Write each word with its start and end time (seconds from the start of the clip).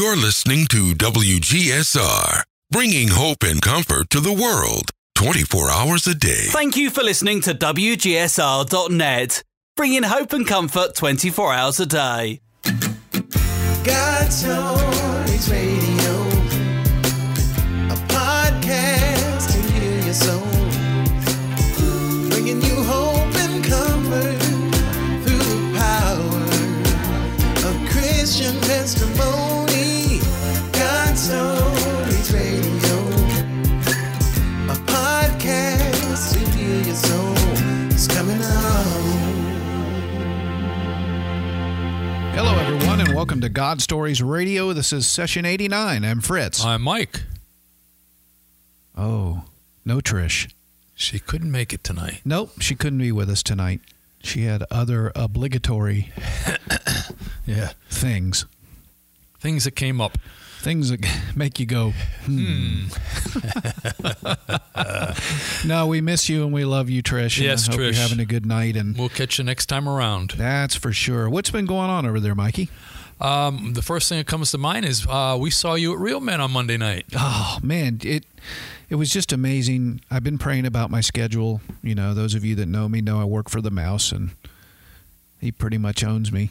You're 0.00 0.16
listening 0.16 0.64
to 0.70 0.94
WGSR, 0.94 2.42
bringing 2.70 3.08
hope 3.08 3.42
and 3.42 3.60
comfort 3.60 4.08
to 4.08 4.20
the 4.20 4.32
world 4.32 4.92
24 5.16 5.70
hours 5.70 6.06
a 6.06 6.14
day. 6.14 6.46
Thank 6.46 6.74
you 6.78 6.88
for 6.88 7.02
listening 7.02 7.42
to 7.42 7.52
WGSR.net, 7.52 9.42
bringing 9.76 10.02
hope 10.04 10.32
and 10.32 10.46
comfort 10.46 10.94
24 10.94 11.52
hours 11.52 11.80
a 11.80 11.84
day. 11.84 12.40
God's 13.84 14.36
Stories 14.36 15.50
Radio, 15.50 16.09
welcome 43.20 43.42
to 43.42 43.50
God 43.50 43.82
Stories 43.82 44.22
Radio. 44.22 44.72
This 44.72 44.94
is 44.94 45.06
session 45.06 45.44
89. 45.44 46.06
I'm 46.06 46.22
Fritz. 46.22 46.64
I'm 46.64 46.80
Mike. 46.80 47.22
oh, 48.96 49.44
no 49.84 49.98
Trish. 50.00 50.50
She 50.94 51.18
couldn't 51.18 51.50
make 51.52 51.74
it 51.74 51.84
tonight. 51.84 52.22
Nope, 52.24 52.52
she 52.62 52.74
couldn't 52.74 52.98
be 52.98 53.12
with 53.12 53.28
us 53.28 53.42
tonight. 53.42 53.80
She 54.22 54.44
had 54.44 54.64
other 54.70 55.12
obligatory 55.14 56.10
Yeah. 57.46 57.72
things, 57.90 58.46
Things 59.38 59.64
that 59.64 59.72
came 59.72 60.00
up. 60.00 60.16
things 60.60 60.88
that 60.88 61.00
make 61.36 61.60
you 61.60 61.66
go, 61.66 61.92
hmm. 62.24 62.86
no, 65.68 65.86
we 65.86 66.00
miss 66.00 66.30
you 66.30 66.42
and 66.44 66.54
we 66.54 66.64
love 66.64 66.88
you, 66.88 67.02
Trish. 67.02 67.36
and 67.36 67.44
Yes, 67.46 67.68
I 67.68 67.72
hope 67.72 67.80
Trish. 67.80 67.84
you're 67.92 68.02
having 68.02 68.20
a 68.20 68.24
good 68.26 68.46
night, 68.46 68.76
and 68.76 68.96
We'll 68.96 69.10
catch 69.10 69.36
you 69.38 69.44
next 69.44 69.66
time 69.66 69.86
around. 69.86 70.30
that's 70.38 70.74
for 70.74 70.90
sure. 70.92 71.28
What's 71.28 71.50
been 71.50 71.66
going 71.66 71.90
on 71.90 72.06
over 72.06 72.18
there, 72.18 72.34
Mikey? 72.34 72.70
Um, 73.20 73.74
the 73.74 73.82
first 73.82 74.08
thing 74.08 74.18
that 74.18 74.26
comes 74.26 74.50
to 74.52 74.58
mind 74.58 74.86
is 74.86 75.06
uh, 75.06 75.36
we 75.38 75.50
saw 75.50 75.74
you 75.74 75.92
at 75.92 75.98
Real 75.98 76.20
Men 76.20 76.40
on 76.40 76.50
Monday 76.52 76.76
night. 76.76 77.06
Oh 77.14 77.58
man, 77.62 78.00
it 78.02 78.24
it 78.88 78.94
was 78.94 79.10
just 79.10 79.32
amazing. 79.32 80.00
I've 80.10 80.24
been 80.24 80.38
praying 80.38 80.66
about 80.66 80.90
my 80.90 81.00
schedule. 81.00 81.60
You 81.82 81.94
know, 81.94 82.14
those 82.14 82.34
of 82.34 82.44
you 82.44 82.54
that 82.56 82.66
know 82.66 82.88
me 82.88 83.00
know 83.00 83.20
I 83.20 83.24
work 83.24 83.50
for 83.50 83.60
the 83.60 83.70
mouse 83.70 84.10
and 84.10 84.30
he 85.40 85.52
pretty 85.52 85.78
much 85.78 86.02
owns 86.02 86.32
me. 86.32 86.50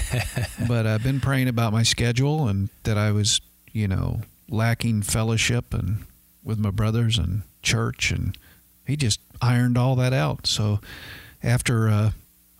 but 0.68 0.86
I've 0.86 1.02
been 1.02 1.20
praying 1.20 1.48
about 1.48 1.72
my 1.72 1.82
schedule 1.82 2.46
and 2.46 2.68
that 2.84 2.96
I 2.96 3.10
was, 3.10 3.40
you 3.72 3.88
know, 3.88 4.20
lacking 4.48 5.02
fellowship 5.02 5.72
and 5.72 6.04
with 6.44 6.58
my 6.58 6.70
brothers 6.70 7.18
and 7.18 7.42
church 7.62 8.10
and 8.10 8.36
he 8.86 8.96
just 8.96 9.20
ironed 9.40 9.78
all 9.78 9.96
that 9.96 10.12
out. 10.12 10.46
So 10.46 10.80
after 11.42 11.88
uh, 11.88 12.10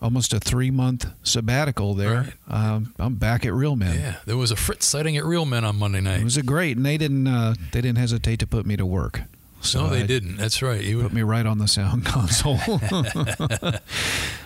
almost 0.03 0.33
a 0.33 0.39
3 0.39 0.69
month 0.69 1.07
sabbatical 1.23 1.95
there, 1.95 2.33
um, 2.47 2.93
I'm 2.99 3.15
back 3.15 3.43
at 3.45 3.53
Real 3.53 3.75
Men. 3.75 3.97
Yeah, 3.99 4.15
there 4.25 4.37
was 4.37 4.51
a 4.51 4.55
Fritz 4.55 4.85
sighting 4.85 5.17
at 5.17 5.25
Real 5.25 5.45
Men 5.45 5.63
on 5.65 5.77
Monday 5.77 6.01
night. 6.01 6.19
It 6.21 6.23
was 6.25 6.37
a 6.37 6.43
great, 6.43 6.77
and 6.77 6.85
they 6.85 6.97
didn't 6.99 7.25
uh, 7.25 7.55
they 7.71 7.81
didn't 7.81 7.97
hesitate 7.97 8.37
to 8.39 8.47
put 8.47 8.65
me 8.67 8.75
to 8.77 8.85
work. 8.85 9.21
So 9.61 9.85
no, 9.85 9.89
they 9.89 10.03
I- 10.03 10.05
didn't. 10.05 10.35
That's 10.37 10.61
right. 10.61 10.83
You 10.83 11.01
Put 11.01 11.13
me 11.13 11.21
right 11.23 11.45
on 11.45 11.57
the 11.57 11.67
sound 11.69 12.05
console. 12.15 12.59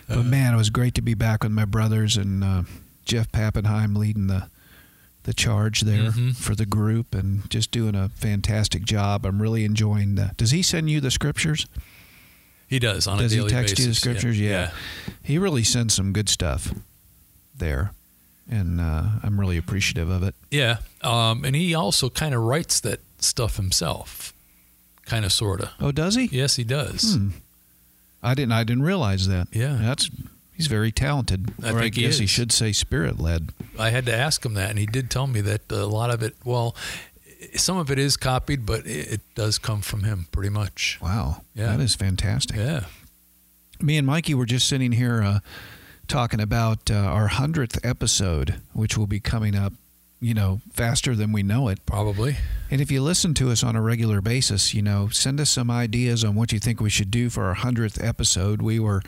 but 0.08 0.24
man, 0.24 0.54
it 0.54 0.58
was 0.58 0.70
great 0.70 0.94
to 0.96 1.02
be 1.02 1.14
back 1.14 1.44
with 1.44 1.52
my 1.52 1.66
brothers 1.66 2.18
and 2.18 2.44
uh, 2.44 2.64
Jeff 3.06 3.32
Pappenheim 3.32 3.98
leading 3.98 4.28
the 4.28 4.48
the 5.24 5.34
charge 5.34 5.82
there 5.82 6.12
Mhm. 6.12 6.34
for 6.38 6.56
the 6.56 6.66
group 6.66 7.14
and 7.14 7.50
just 7.50 7.70
doing 7.72 7.96
a 7.96 8.08
fantastic 8.08 8.86
job. 8.86 9.26
I'm 9.26 9.42
really 9.42 9.66
enjoying 9.66 10.16
that. 10.16 10.38
Does 10.38 10.52
he 10.52 10.62
send 10.62 10.90
you 10.90 11.02
the 11.02 11.12
scriptures? 11.12 11.68
He 12.68 12.80
does 12.80 13.08
on 13.08 13.18
Does 13.20 13.34
a 13.34 13.42
he 13.44 13.48
text 13.48 13.76
basis. 13.76 13.80
you 13.80 13.92
the 13.92 13.95
scriptures? 13.95 14.39
Yeah. 14.39 14.50
Yeah. 14.50 14.72
He 15.23 15.38
really 15.38 15.64
sends 15.64 15.94
some 15.94 16.14
good 16.14 16.30
stuff 16.30 16.73
there, 17.55 17.92
and 18.50 18.80
uh, 18.82 19.04
I'm 19.23 19.39
really 19.39 19.58
appreciative 19.58 20.10
of 20.10 20.23
it. 20.23 20.36
Yeah. 20.52 20.78
Um, 21.02 21.44
and 21.45 21.55
he 21.55 21.73
also 21.73 22.10
kind 22.10 22.33
of 22.36 22.42
writes 22.42 22.80
that 22.82 23.00
stuff 23.20 23.55
himself. 23.58 24.33
Kind 25.05 25.23
of, 25.23 25.32
sort 25.32 25.61
of. 25.61 25.70
Oh, 25.80 25.92
does 25.94 26.16
he? 26.16 26.26
Yes, 26.26 26.58
he 26.58 26.66
does. 26.66 27.16
Hmm. 27.16 27.30
I 28.22 28.33
didn't. 28.33 28.52
I 28.52 28.64
didn't 28.66 28.84
realize 28.84 29.28
that. 29.30 29.48
Yeah. 29.54 29.78
that's 29.82 30.10
he's 30.54 30.67
very 30.67 30.92
talented. 30.92 31.54
I 31.64 31.70
or 31.70 31.80
think 31.80 31.95
I 31.95 31.99
he 31.99 32.02
guess 32.08 32.17
he 32.17 32.26
is. 32.26 32.30
should 32.30 32.52
say 32.52 32.73
spirit 32.73 33.17
led. 33.20 33.49
I 33.80 33.92
had 33.92 34.05
to 34.08 34.14
ask 34.14 34.44
him 34.45 34.55
that, 34.55 34.70
and 34.70 34.78
he 34.78 34.86
did 34.86 35.10
tell 35.10 35.28
me 35.28 35.39
that 35.42 35.72
a 35.72 35.86
lot 35.86 36.10
of 36.10 36.22
it, 36.23 36.36
well, 36.44 36.76
some 37.55 37.77
of 37.77 37.92
it 37.92 37.99
is 37.99 38.17
copied, 38.17 38.65
but 38.65 38.86
it, 38.86 39.14
it 39.14 39.21
does 39.36 39.58
come 39.58 39.81
from 39.81 40.03
him 40.03 40.27
pretty 40.31 40.49
much. 40.49 40.98
Wow, 41.02 41.42
Yeah. 41.53 41.67
that 41.67 41.80
is 41.80 41.95
fantastic. 41.95 42.58
Yeah. 42.58 42.86
Me 43.80 43.98
and 43.98 44.08
Mikey 44.08 44.33
were 44.33 44.45
just 44.45 44.67
sitting 44.67 44.92
here 44.93 45.21
uh, 45.21 45.39
talking 46.08 46.39
about 46.39 46.89
uh, 46.89 46.95
our 46.95 47.27
hundredth 47.27 47.83
episode, 47.86 48.61
which 48.73 48.98
will 48.98 49.08
be 49.08 49.20
coming 49.20 49.55
up. 49.55 49.73
You 50.20 50.33
know, 50.33 50.61
faster 50.73 51.14
than 51.15 51.31
we 51.31 51.43
know 51.43 51.67
it. 51.67 51.86
Probably. 51.86 52.37
And 52.71 52.81
if 52.81 52.89
you 52.89 53.03
listen 53.03 53.36
to 53.36 53.52
us 53.52 53.64
on 53.64 53.75
a 53.75 53.81
regular 53.83 54.19
basis, 54.19 54.73
you 54.73 54.81
know, 54.81 55.09
send 55.09 55.39
us 55.39 55.52
some 55.52 55.69
ideas 55.69 56.23
on 56.23 56.33
what 56.33 56.52
you 56.52 56.58
think 56.58 56.81
we 56.81 56.89
should 56.89 57.11
do 57.11 57.30
for 57.30 57.43
our 57.45 57.54
hundredth 57.54 58.04
episode. 58.04 58.59
We 58.64 58.80
were 58.80 59.04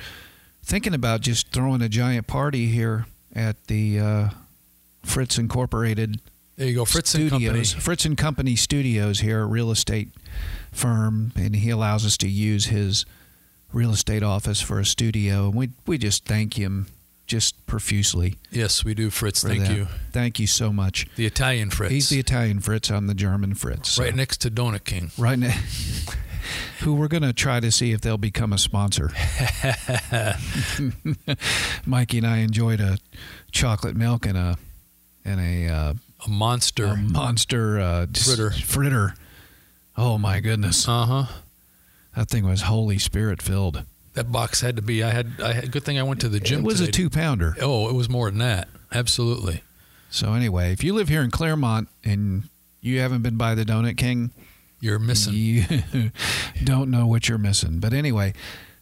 thinking 0.64 0.94
about 0.94 1.22
just 1.22 1.52
throwing 1.52 1.82
a 1.82 1.90
giant 1.90 2.28
party 2.28 2.68
here 2.68 3.08
at 3.34 3.66
the 3.66 4.00
uh, 4.00 4.30
Fritz 5.02 5.40
Incorporated 5.40 6.22
There 6.60 6.68
you 6.68 6.76
go. 6.76 6.84
Fritz 6.84 7.16
and 7.16 7.30
Company. 7.30 7.64
Studios, 7.64 7.84
Fritz 7.86 8.04
and 8.04 8.18
Company 8.18 8.58
Studios 8.58 9.22
here, 9.22 9.44
a 9.44 9.46
real 9.46 9.72
estate 9.72 10.10
firm, 10.74 11.32
and 11.38 11.56
he 11.56 11.70
allows 11.70 12.06
us 12.06 12.18
to 12.18 12.28
use 12.28 12.66
his 12.66 13.06
real 13.72 13.92
estate 13.92 14.24
office 14.24 14.60
for 14.60 14.78
a 14.78 14.86
studio, 14.86 15.46
and 15.46 15.56
we 15.56 15.70
we 15.86 15.98
just 15.98 16.26
thank 16.26 16.56
him 16.56 16.88
just 17.28 17.66
profusely 17.66 18.36
Yes, 18.52 18.84
we 18.84 18.94
do, 18.94 19.10
Fritz. 19.10 19.42
Thank 19.42 19.68
that. 19.68 19.78
you. 19.78 19.88
Thank 20.12 20.38
you 20.38 20.48
so 20.48 20.74
much. 20.74 21.08
The 21.16 21.26
Italian 21.26 21.70
Fritz. 21.70 21.94
He's 21.94 22.10
the 22.10 22.20
Italian 22.20 22.60
Fritz, 22.60 22.92
I'm 22.92 23.08
the 23.08 23.14
German 23.14 23.56
Fritz. 23.56 23.92
so- 23.92 24.04
right 24.04 24.14
next 24.16 24.42
to 24.42 24.52
Donut 24.52 24.84
King. 24.84 25.12
right 25.18 25.40
now. 25.40 25.56
Who 26.82 26.96
we're 26.96 27.08
going 27.08 27.24
to 27.24 27.32
try 27.32 27.60
to 27.62 27.72
see 27.72 27.92
if 27.94 28.02
they'll 28.02 28.18
become 28.18 28.52
a 28.52 28.58
sponsor. 28.58 29.12
Mikey 31.86 32.18
and 32.18 32.28
I 32.28 32.38
enjoyed 32.40 32.82
a 32.82 32.98
chocolate 33.52 33.96
milk 33.96 34.26
and 34.26 34.38
a 34.38 34.58
and 35.24 35.40
a 35.40 35.68
uh, 35.72 35.94
A 36.26 36.30
monster. 36.30 36.86
a 36.86 36.96
monster 36.98 37.80
uh, 37.80 38.06
Fritter. 38.14 38.52
Fritter. 38.52 39.14
Oh 39.98 40.18
my 40.18 40.40
goodness, 40.40 40.88
uh 40.88 41.06
huh. 41.06 41.26
that 42.16 42.30
thing 42.30 42.46
was 42.48 42.64
Holy 42.64 42.98
Spirit 43.00 43.42
filled. 43.42 43.84
That 44.14 44.32
box 44.32 44.62
had 44.62 44.76
to 44.76 44.82
be. 44.82 45.04
I 45.04 45.12
had. 45.12 45.32
I 45.42 45.54
had. 45.54 45.72
Good 45.72 45.84
thing 45.84 45.98
I 46.00 46.04
went 46.04 46.22
to 46.22 46.30
the 46.30 46.40
gym. 46.40 46.60
It 46.60 46.66
was 46.66 46.78
today. 46.80 46.90
a 46.90 46.92
two 46.92 47.10
pounder. 47.10 47.56
Oh, 47.62 47.88
it 47.90 47.94
was 47.94 48.10
more 48.10 48.30
than 48.30 48.40
that. 48.40 48.68
Absolutely. 48.92 49.62
So 50.10 50.34
anyway, 50.34 50.74
if 50.74 50.84
you 50.84 50.94
live 50.94 51.08
here 51.10 51.22
in 51.22 51.32
Clermont 51.32 51.88
and 52.04 52.44
you 52.82 53.00
haven't 53.00 53.22
been 53.22 53.38
by 53.38 53.54
the 53.56 53.64
Donut 53.64 53.96
King, 53.98 54.32
You're 54.82 54.98
missing. 55.00 55.34
you 55.36 55.64
don't 56.64 56.90
know 56.90 57.06
what 57.06 57.30
you're 57.30 57.38
missing. 57.38 57.80
But 57.80 57.94
anyway, 57.94 58.34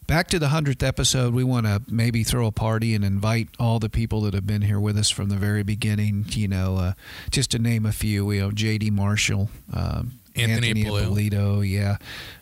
back 0.08 0.28
to 0.30 0.40
the 0.40 0.50
hundredth 0.50 0.82
episode. 0.84 1.34
We 1.34 1.44
want 1.44 1.66
to 1.66 1.82
maybe 1.88 2.24
throw 2.24 2.48
a 2.48 2.52
party 2.52 2.96
and 2.96 3.04
invite 3.04 3.50
all 3.60 3.80
the 3.80 3.90
people 3.90 4.22
that 4.22 4.34
have 4.34 4.48
been 4.48 4.62
here 4.64 4.80
with 4.80 4.98
us 4.98 5.10
from 5.10 5.30
the 5.30 5.36
very 5.36 5.64
beginning. 5.64 6.26
You 6.30 6.48
know, 6.48 6.78
uh, 6.78 6.94
just 7.30 7.52
to 7.52 7.60
name 7.60 7.86
a 7.86 7.92
few. 7.92 8.26
We 8.26 8.38
have 8.40 8.56
J.D. 8.56 8.90
Marshall, 8.92 9.50
um, 9.74 10.14
Anthony 10.36 10.70
Anthony. 10.70 10.82
Ippolito, 10.88 11.62
yeah, 11.62 11.98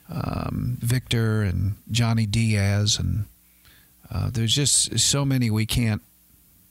um, 0.09 0.77
Victor 0.81 1.41
and 1.41 1.75
Johnny 1.91 2.25
Diaz, 2.25 2.97
and 2.99 3.25
uh, 4.11 4.29
there's 4.31 4.53
just 4.53 4.99
so 4.99 5.25
many 5.25 5.49
we 5.49 5.65
can't 5.65 6.01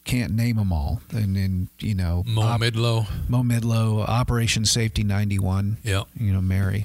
can't 0.04 0.34
name 0.34 0.56
them 0.56 0.72
all. 0.72 1.00
And 1.10 1.34
then 1.34 1.68
you 1.80 1.94
know, 1.94 2.22
Mo 2.26 2.42
Op- 2.42 2.60
Midlow. 2.60 3.06
Mo 3.28 3.42
Midlow, 3.42 4.06
Operation 4.06 4.64
Safety 4.66 5.02
91 5.02 5.78
Yeah. 5.82 6.02
you 6.18 6.32
know, 6.32 6.42
Mary, 6.42 6.84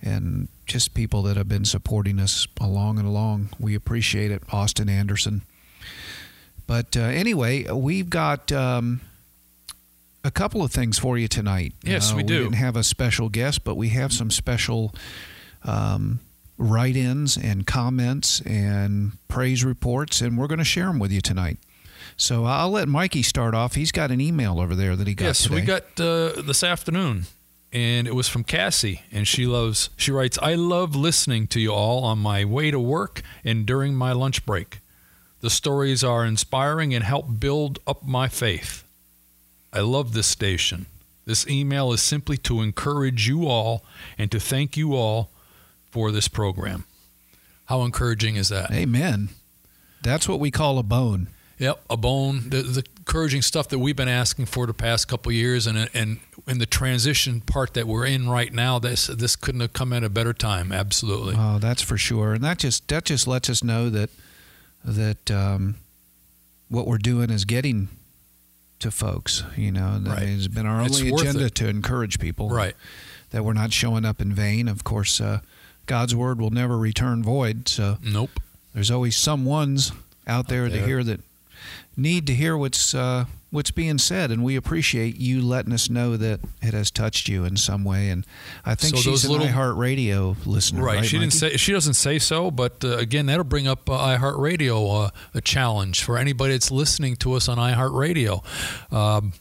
and 0.00 0.48
just 0.66 0.94
people 0.94 1.22
that 1.22 1.36
have 1.36 1.48
been 1.48 1.64
supporting 1.64 2.18
us 2.20 2.46
along 2.60 2.98
and 2.98 3.06
along. 3.06 3.50
We 3.58 3.74
appreciate 3.74 4.30
it. 4.30 4.42
Austin 4.52 4.88
Anderson. 4.88 5.42
But 6.66 6.96
uh, 6.96 7.00
anyway, 7.00 7.64
we've 7.70 8.08
got 8.08 8.50
um, 8.50 9.00
a 10.24 10.30
couple 10.30 10.62
of 10.62 10.72
things 10.72 10.98
for 10.98 11.18
you 11.18 11.28
tonight. 11.28 11.74
Yes, 11.82 12.12
Uh, 12.12 12.16
we 12.16 12.22
do. 12.22 12.38
We 12.38 12.44
didn't 12.44 12.56
have 12.56 12.76
a 12.76 12.82
special 12.84 13.28
guest, 13.28 13.64
but 13.64 13.74
we 13.76 13.90
have 13.90 14.12
some 14.12 14.30
special 14.30 14.94
um, 15.64 16.20
write-ins 16.56 17.36
and 17.36 17.66
comments 17.66 18.40
and 18.46 19.12
praise 19.28 19.64
reports, 19.64 20.20
and 20.22 20.38
we're 20.38 20.46
going 20.46 20.58
to 20.58 20.64
share 20.64 20.86
them 20.86 20.98
with 20.98 21.12
you 21.12 21.20
tonight. 21.20 21.58
So 22.16 22.44
I'll 22.44 22.70
let 22.70 22.88
Mikey 22.88 23.22
start 23.22 23.54
off. 23.54 23.74
He's 23.74 23.90
got 23.92 24.10
an 24.10 24.20
email 24.20 24.60
over 24.60 24.74
there 24.74 24.94
that 24.96 25.06
he 25.06 25.14
got 25.14 25.26
Yes, 25.26 25.42
today. 25.42 25.54
we 25.56 25.60
got 25.62 25.82
uh, 26.00 26.40
this 26.42 26.62
afternoon, 26.62 27.24
and 27.74 28.06
it 28.06 28.14
was 28.14 28.28
from 28.28 28.44
Cassie, 28.44 29.02
and 29.12 29.28
she 29.28 29.44
loves. 29.44 29.90
She 29.96 30.12
writes, 30.12 30.38
"I 30.40 30.54
love 30.54 30.94
listening 30.94 31.48
to 31.48 31.60
you 31.60 31.72
all 31.72 32.04
on 32.04 32.18
my 32.20 32.44
way 32.44 32.70
to 32.70 32.78
work 32.78 33.22
and 33.44 33.66
during 33.66 33.94
my 33.94 34.12
lunch 34.12 34.46
break. 34.46 34.78
The 35.40 35.50
stories 35.50 36.02
are 36.02 36.24
inspiring 36.24 36.94
and 36.94 37.04
help 37.04 37.38
build 37.38 37.78
up 37.86 38.02
my 38.06 38.28
faith. 38.28 38.84
I 39.72 39.80
love 39.80 40.14
this 40.14 40.28
station. 40.28 40.86
This 41.26 41.46
email 41.46 41.92
is 41.92 42.00
simply 42.00 42.36
to 42.38 42.62
encourage 42.62 43.26
you 43.28 43.46
all 43.46 43.84
and 44.16 44.30
to 44.30 44.38
thank 44.38 44.76
you 44.76 44.94
all 44.94 45.30
for 45.90 46.10
this 46.12 46.28
program. 46.28 46.84
How 47.66 47.82
encouraging 47.82 48.36
is 48.36 48.48
that? 48.50 48.70
Amen. 48.70 49.30
That's 50.02 50.28
what 50.28 50.38
we 50.38 50.50
call 50.50 50.78
a 50.78 50.82
bone. 50.82 51.28
Yep, 51.58 51.82
a 51.88 51.96
bone. 51.96 52.50
The, 52.50 52.62
the 52.62 52.84
encouraging 53.06 53.42
stuff 53.42 53.68
that 53.68 53.78
we've 53.78 53.96
been 53.96 54.08
asking 54.08 54.46
for 54.46 54.66
the 54.66 54.72
past 54.72 55.08
couple 55.08 55.28
of 55.30 55.36
years, 55.36 55.66
and 55.66 55.90
and 55.92 56.20
in 56.46 56.58
the 56.58 56.66
transition 56.66 57.40
part 57.42 57.74
that 57.74 57.86
we're 57.86 58.06
in 58.06 58.28
right 58.28 58.52
now, 58.52 58.78
this 58.78 59.06
this 59.08 59.36
couldn't 59.36 59.60
have 59.60 59.74
come 59.74 59.92
at 59.92 60.02
a 60.02 60.08
better 60.08 60.32
time. 60.32 60.72
Absolutely. 60.72 61.34
Oh, 61.38 61.58
that's 61.58 61.82
for 61.82 61.98
sure. 61.98 62.32
And 62.32 62.42
that 62.42 62.58
just 62.58 62.88
that 62.88 63.04
just 63.04 63.26
lets 63.26 63.50
us 63.50 63.62
know 63.62 63.90
that 63.90 64.08
that 64.84 65.30
um, 65.30 65.76
what 66.68 66.86
we're 66.86 66.96
doing 66.98 67.28
is 67.30 67.44
getting 67.44 67.88
to 68.80 68.90
folks. 68.90 69.42
You 69.56 69.70
know, 69.72 69.98
that 69.98 70.10
Right. 70.10 70.22
it's 70.22 70.48
been 70.48 70.66
our 70.66 70.80
only 70.80 71.12
worth 71.12 71.22
agenda 71.22 71.50
to 71.50 71.68
encourage 71.68 72.18
people. 72.18 72.48
Right. 72.48 72.74
That 73.30 73.44
we're 73.44 73.52
not 73.52 73.72
showing 73.72 74.06
up 74.06 74.20
in 74.22 74.32
vain. 74.32 74.66
Of 74.66 74.82
course, 74.82 75.20
uh, 75.20 75.40
God's 75.86 76.14
word 76.14 76.40
will 76.40 76.50
never 76.50 76.78
return 76.78 77.22
void. 77.22 77.68
So 77.68 77.98
Nope. 78.02 78.40
there's 78.72 78.90
always 78.90 79.14
some 79.16 79.44
ones 79.44 79.92
out 80.26 80.48
there, 80.48 80.70
to 80.70 80.80
hear 80.86 81.04
that 81.04 81.20
need 81.96 82.26
to 82.26 82.34
hear 82.34 82.56
what's 82.56 82.94
uh, 82.94 83.24
what's 83.50 83.70
being 83.70 83.98
said, 83.98 84.30
and 84.32 84.42
we 84.42 84.56
appreciate 84.56 85.16
you 85.16 85.40
letting 85.40 85.72
us 85.72 85.88
know 85.88 86.16
that 86.16 86.40
it 86.60 86.74
has 86.74 86.90
touched 86.90 87.28
you 87.28 87.44
in 87.44 87.56
some 87.56 87.84
way. 87.84 88.08
And 88.08 88.26
I 88.64 88.74
think 88.74 88.96
So 88.96 89.00
she's 89.02 89.24
an 89.24 89.30
little- 89.30 89.46
iHeartRadio 89.46 90.44
listener, 90.46 90.82
Right. 90.82 90.96
right? 90.96 91.04
she 91.04 91.18
didn't 91.18 91.34
say 91.34 91.56
she 91.56 91.72
doesn't 91.72 91.94
say 91.94 92.18
so, 92.18 92.50
but 92.50 92.84
uh, 92.84 92.96
again, 92.98 93.26
that'll 93.26 93.44
bring 93.44 93.68
up 93.68 93.88
uh, 93.88 94.16
iHeartRadio 94.18 95.06
uh, 95.06 95.10
a 95.34 95.40
challenge 95.40 96.02
for 96.02 96.18
anybody 96.18 96.54
that's 96.54 96.70
listening 96.70 97.16
to 97.16 97.34
us 97.34 97.48
on 97.48 97.58
iHeartRadio. 97.58 98.42
Um, 98.92 99.32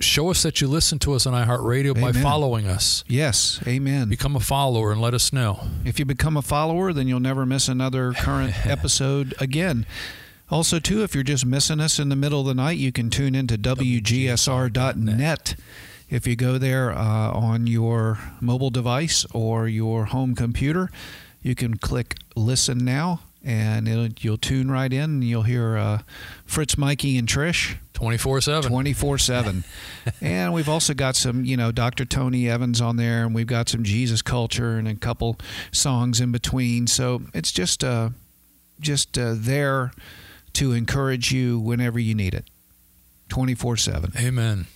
show 0.00 0.30
us 0.30 0.42
that 0.42 0.60
you 0.60 0.68
listen 0.68 0.98
to 1.00 1.12
us 1.14 1.26
on 1.26 1.32
iHeartRadio 1.34 1.98
by 2.00 2.12
following 2.12 2.66
us. 2.66 3.02
Yes, 3.06 3.60
Amen. 3.66 4.08
Become 4.08 4.36
a 4.36 4.40
follower 4.40 4.92
and 4.92 5.00
let 5.00 5.12
us 5.14 5.32
know. 5.32 5.60
If 5.84 5.98
you 5.98 6.04
become 6.04 6.36
a 6.36 6.42
follower, 6.42 6.92
then 6.92 7.06
you'll 7.08 7.20
never 7.20 7.44
miss 7.46 7.68
another 7.68 8.12
current 8.12 8.66
episode 8.66 9.34
again. 9.38 9.84
Also, 10.48 10.78
too, 10.78 11.02
if 11.02 11.14
you're 11.14 11.24
just 11.24 11.44
missing 11.44 11.80
us 11.80 11.98
in 11.98 12.08
the 12.08 12.16
middle 12.16 12.40
of 12.40 12.46
the 12.46 12.54
night, 12.54 12.78
you 12.78 12.92
can 12.92 13.10
tune 13.10 13.34
into 13.34 13.58
WGSR.net. 13.58 15.56
If 16.08 16.24
you 16.24 16.36
go 16.36 16.56
there 16.56 16.92
uh, 16.92 17.30
on 17.32 17.66
your 17.66 18.18
mobile 18.40 18.70
device 18.70 19.26
or 19.32 19.66
your 19.66 20.04
home 20.06 20.36
computer, 20.36 20.88
you 21.42 21.56
can 21.56 21.78
click 21.78 22.14
Listen 22.36 22.84
Now, 22.84 23.22
and 23.42 23.88
it'll, 23.88 24.08
you'll 24.20 24.36
tune 24.36 24.70
right 24.70 24.92
in 24.92 25.02
and 25.02 25.24
you'll 25.24 25.42
hear 25.42 25.76
uh, 25.76 26.02
Fritz, 26.44 26.78
Mikey, 26.78 27.18
and 27.18 27.26
Trish 27.26 27.76
24 27.94 28.40
7. 28.40 28.70
24 28.70 29.18
7. 29.18 29.64
And 30.20 30.54
we've 30.54 30.68
also 30.68 30.94
got 30.94 31.16
some, 31.16 31.44
you 31.44 31.56
know, 31.56 31.72
Dr. 31.72 32.04
Tony 32.04 32.48
Evans 32.48 32.80
on 32.80 32.96
there, 32.96 33.24
and 33.24 33.34
we've 33.34 33.46
got 33.48 33.68
some 33.68 33.82
Jesus 33.82 34.22
culture 34.22 34.76
and 34.76 34.86
a 34.86 34.94
couple 34.94 35.38
songs 35.72 36.20
in 36.20 36.30
between. 36.30 36.86
So 36.86 37.22
it's 37.34 37.50
just, 37.50 37.82
uh, 37.82 38.10
just 38.78 39.18
uh, 39.18 39.34
there 39.36 39.90
to 40.56 40.72
encourage 40.72 41.32
you 41.32 41.58
whenever 41.58 41.98
you 41.98 42.14
need 42.14 42.34
it 42.34 42.44
24 43.28 43.76
7. 43.76 44.12
Amen. 44.18 44.66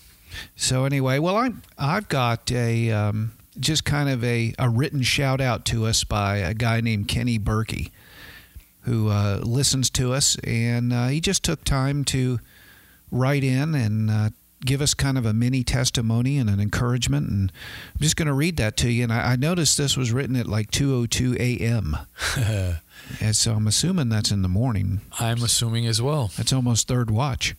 So 0.57 0.85
anyway, 0.85 1.19
well, 1.19 1.37
I'm 1.37 1.63
I've 1.79 2.09
got 2.09 2.51
a 2.53 2.91
um, 2.91 3.33
just 3.59 3.85
kind 3.85 4.09
of 4.09 4.23
a, 4.23 4.55
a 4.59 4.69
written 4.69 5.03
shout 5.03 5.41
out 5.41 5.65
to 5.67 5.87
us 5.87 6.05
by 6.05 6.37
a 6.37 6.55
guy 6.55 6.81
named 6.81 7.09
Kenny 7.09 7.39
Berkey, 7.39 7.91
who 8.83 9.09
uh, 9.09 9.41
listens 9.43 9.91
to 9.91 10.13
us, 10.13 10.37
and 10.45 10.93
uh, 10.93 11.09
he 11.09 11.21
just 11.21 11.43
took 11.43 11.65
time 11.65 12.05
to 12.07 12.39
write 13.11 13.43
in 13.43 13.75
and 13.75 14.11
uh, 14.11 14.31
give 14.65 14.81
us 14.81 14.95
kind 14.95 15.19
of 15.19 15.27
a 15.27 15.33
mini 15.33 15.65
testimony 15.65 16.39
and 16.39 16.49
an 16.49 16.61
encouragement. 16.61 17.29
And 17.29 17.53
I'm 17.95 18.01
just 18.01 18.17
going 18.17 18.29
to 18.29 18.35
read 18.35 18.57
that 18.59 18.77
to 18.79 18.91
you. 18.91 19.03
And 19.03 19.13
I, 19.13 19.33
I 19.33 19.37
noticed 19.37 19.77
this 19.77 19.97
was 19.97 20.13
written 20.13 20.37
at 20.37 20.47
like 20.47 20.71
2:02 20.71 21.37
a.m. 21.39 21.97
and 23.21 23.35
so 23.35 23.55
I'm 23.55 23.67
assuming 23.67 24.09
that's 24.09 24.31
in 24.31 24.43
the 24.43 24.49
morning. 24.49 25.01
I'm 25.19 25.43
assuming 25.43 25.87
as 25.87 26.01
well. 26.01 26.31
That's 26.37 26.53
almost 26.53 26.89
third 26.89 27.11
watch. 27.11 27.55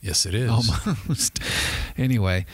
Yes, 0.00 0.26
it 0.26 0.34
is. 0.34 0.50
Almost. 0.50 1.40
anyway, 1.96 2.46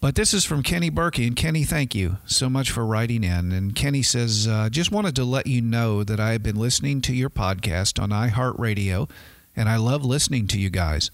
but 0.00 0.14
this 0.14 0.34
is 0.34 0.44
from 0.44 0.62
Kenny 0.62 0.90
Berkey. 0.90 1.26
And 1.26 1.36
Kenny, 1.36 1.64
thank 1.64 1.94
you 1.94 2.18
so 2.26 2.50
much 2.50 2.70
for 2.70 2.84
writing 2.84 3.24
in. 3.24 3.52
And 3.52 3.74
Kenny 3.74 4.02
says, 4.02 4.46
uh, 4.46 4.68
just 4.70 4.92
wanted 4.92 5.16
to 5.16 5.24
let 5.24 5.46
you 5.46 5.62
know 5.62 6.04
that 6.04 6.20
I 6.20 6.32
have 6.32 6.42
been 6.42 6.56
listening 6.56 7.00
to 7.02 7.14
your 7.14 7.30
podcast 7.30 8.02
on 8.02 8.10
iHeartRadio, 8.10 9.08
and 9.54 9.68
I 9.68 9.76
love 9.76 10.04
listening 10.04 10.48
to 10.48 10.58
you 10.58 10.68
guys. 10.68 11.10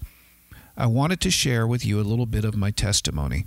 I 0.75 0.87
wanted 0.87 1.21
to 1.21 1.31
share 1.31 1.67
with 1.67 1.85
you 1.85 1.99
a 1.99 2.01
little 2.01 2.25
bit 2.25 2.45
of 2.45 2.55
my 2.55 2.71
testimony. 2.71 3.45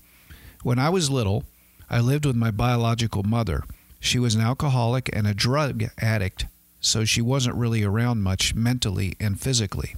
When 0.62 0.78
I 0.78 0.88
was 0.88 1.10
little, 1.10 1.44
I 1.90 2.00
lived 2.00 2.24
with 2.24 2.36
my 2.36 2.50
biological 2.50 3.22
mother. 3.22 3.64
She 4.00 4.18
was 4.18 4.34
an 4.34 4.40
alcoholic 4.40 5.10
and 5.12 5.26
a 5.26 5.34
drug 5.34 5.84
addict, 5.98 6.46
so 6.86 7.04
she 7.04 7.20
wasn't 7.20 7.56
really 7.56 7.82
around 7.82 8.22
much 8.22 8.54
mentally 8.54 9.14
and 9.20 9.40
physically. 9.40 9.94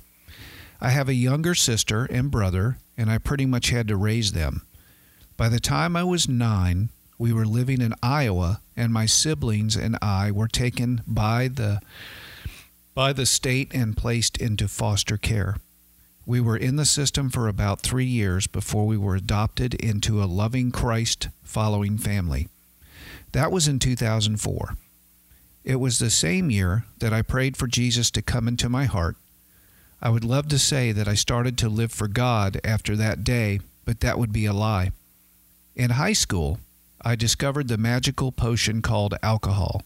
I 0.80 0.90
have 0.90 1.08
a 1.08 1.14
younger 1.14 1.54
sister 1.54 2.04
and 2.04 2.30
brother, 2.30 2.78
and 2.96 3.10
I 3.10 3.18
pretty 3.18 3.46
much 3.46 3.70
had 3.70 3.88
to 3.88 3.96
raise 3.96 4.32
them. 4.32 4.62
By 5.36 5.48
the 5.48 5.60
time 5.60 5.96
I 5.96 6.04
was 6.04 6.28
nine, 6.28 6.88
we 7.18 7.32
were 7.32 7.46
living 7.46 7.80
in 7.80 7.94
Iowa, 8.02 8.60
and 8.76 8.92
my 8.92 9.06
siblings 9.06 9.76
and 9.76 9.98
I 10.00 10.30
were 10.30 10.48
taken 10.48 11.02
by 11.06 11.48
the 11.48 11.80
by 12.94 13.12
the 13.12 13.26
state 13.26 13.72
and 13.72 13.96
placed 13.96 14.36
into 14.38 14.66
foster 14.66 15.16
care. 15.16 15.56
We 16.26 16.40
were 16.40 16.56
in 16.56 16.76
the 16.76 16.84
system 16.84 17.30
for 17.30 17.46
about 17.46 17.80
three 17.80 18.04
years 18.04 18.46
before 18.46 18.86
we 18.86 18.96
were 18.96 19.14
adopted 19.14 19.74
into 19.74 20.22
a 20.22 20.26
loving 20.26 20.72
Christ 20.72 21.28
following 21.44 21.96
family. 21.96 22.48
That 23.32 23.52
was 23.52 23.68
in 23.68 23.78
2004. 23.78 24.76
It 25.68 25.76
was 25.76 25.98
the 25.98 26.10
same 26.10 26.50
year 26.50 26.84
that 26.98 27.12
I 27.12 27.22
prayed 27.22 27.56
for 27.56 27.68
Jesus 27.68 28.10
to 28.12 28.22
come 28.22 28.48
into 28.48 28.68
my 28.68 28.86
heart 28.86 29.16
I 30.00 30.10
would 30.10 30.24
love 30.24 30.46
to 30.48 30.58
say 30.58 30.92
that 30.92 31.08
I 31.08 31.14
started 31.14 31.58
to 31.58 31.68
live 31.68 31.90
for 31.90 32.06
God 32.06 32.60
after 32.62 32.94
that 32.96 33.24
day, 33.24 33.60
but 33.84 34.00
that 34.00 34.18
would 34.18 34.32
be 34.32 34.46
a 34.46 34.52
lie. 34.52 34.92
In 35.74 35.90
high 35.90 36.12
school, 36.12 36.60
I 37.02 37.16
discovered 37.16 37.66
the 37.66 37.78
magical 37.78 38.30
potion 38.30 38.80
called 38.80 39.14
alcohol. 39.22 39.82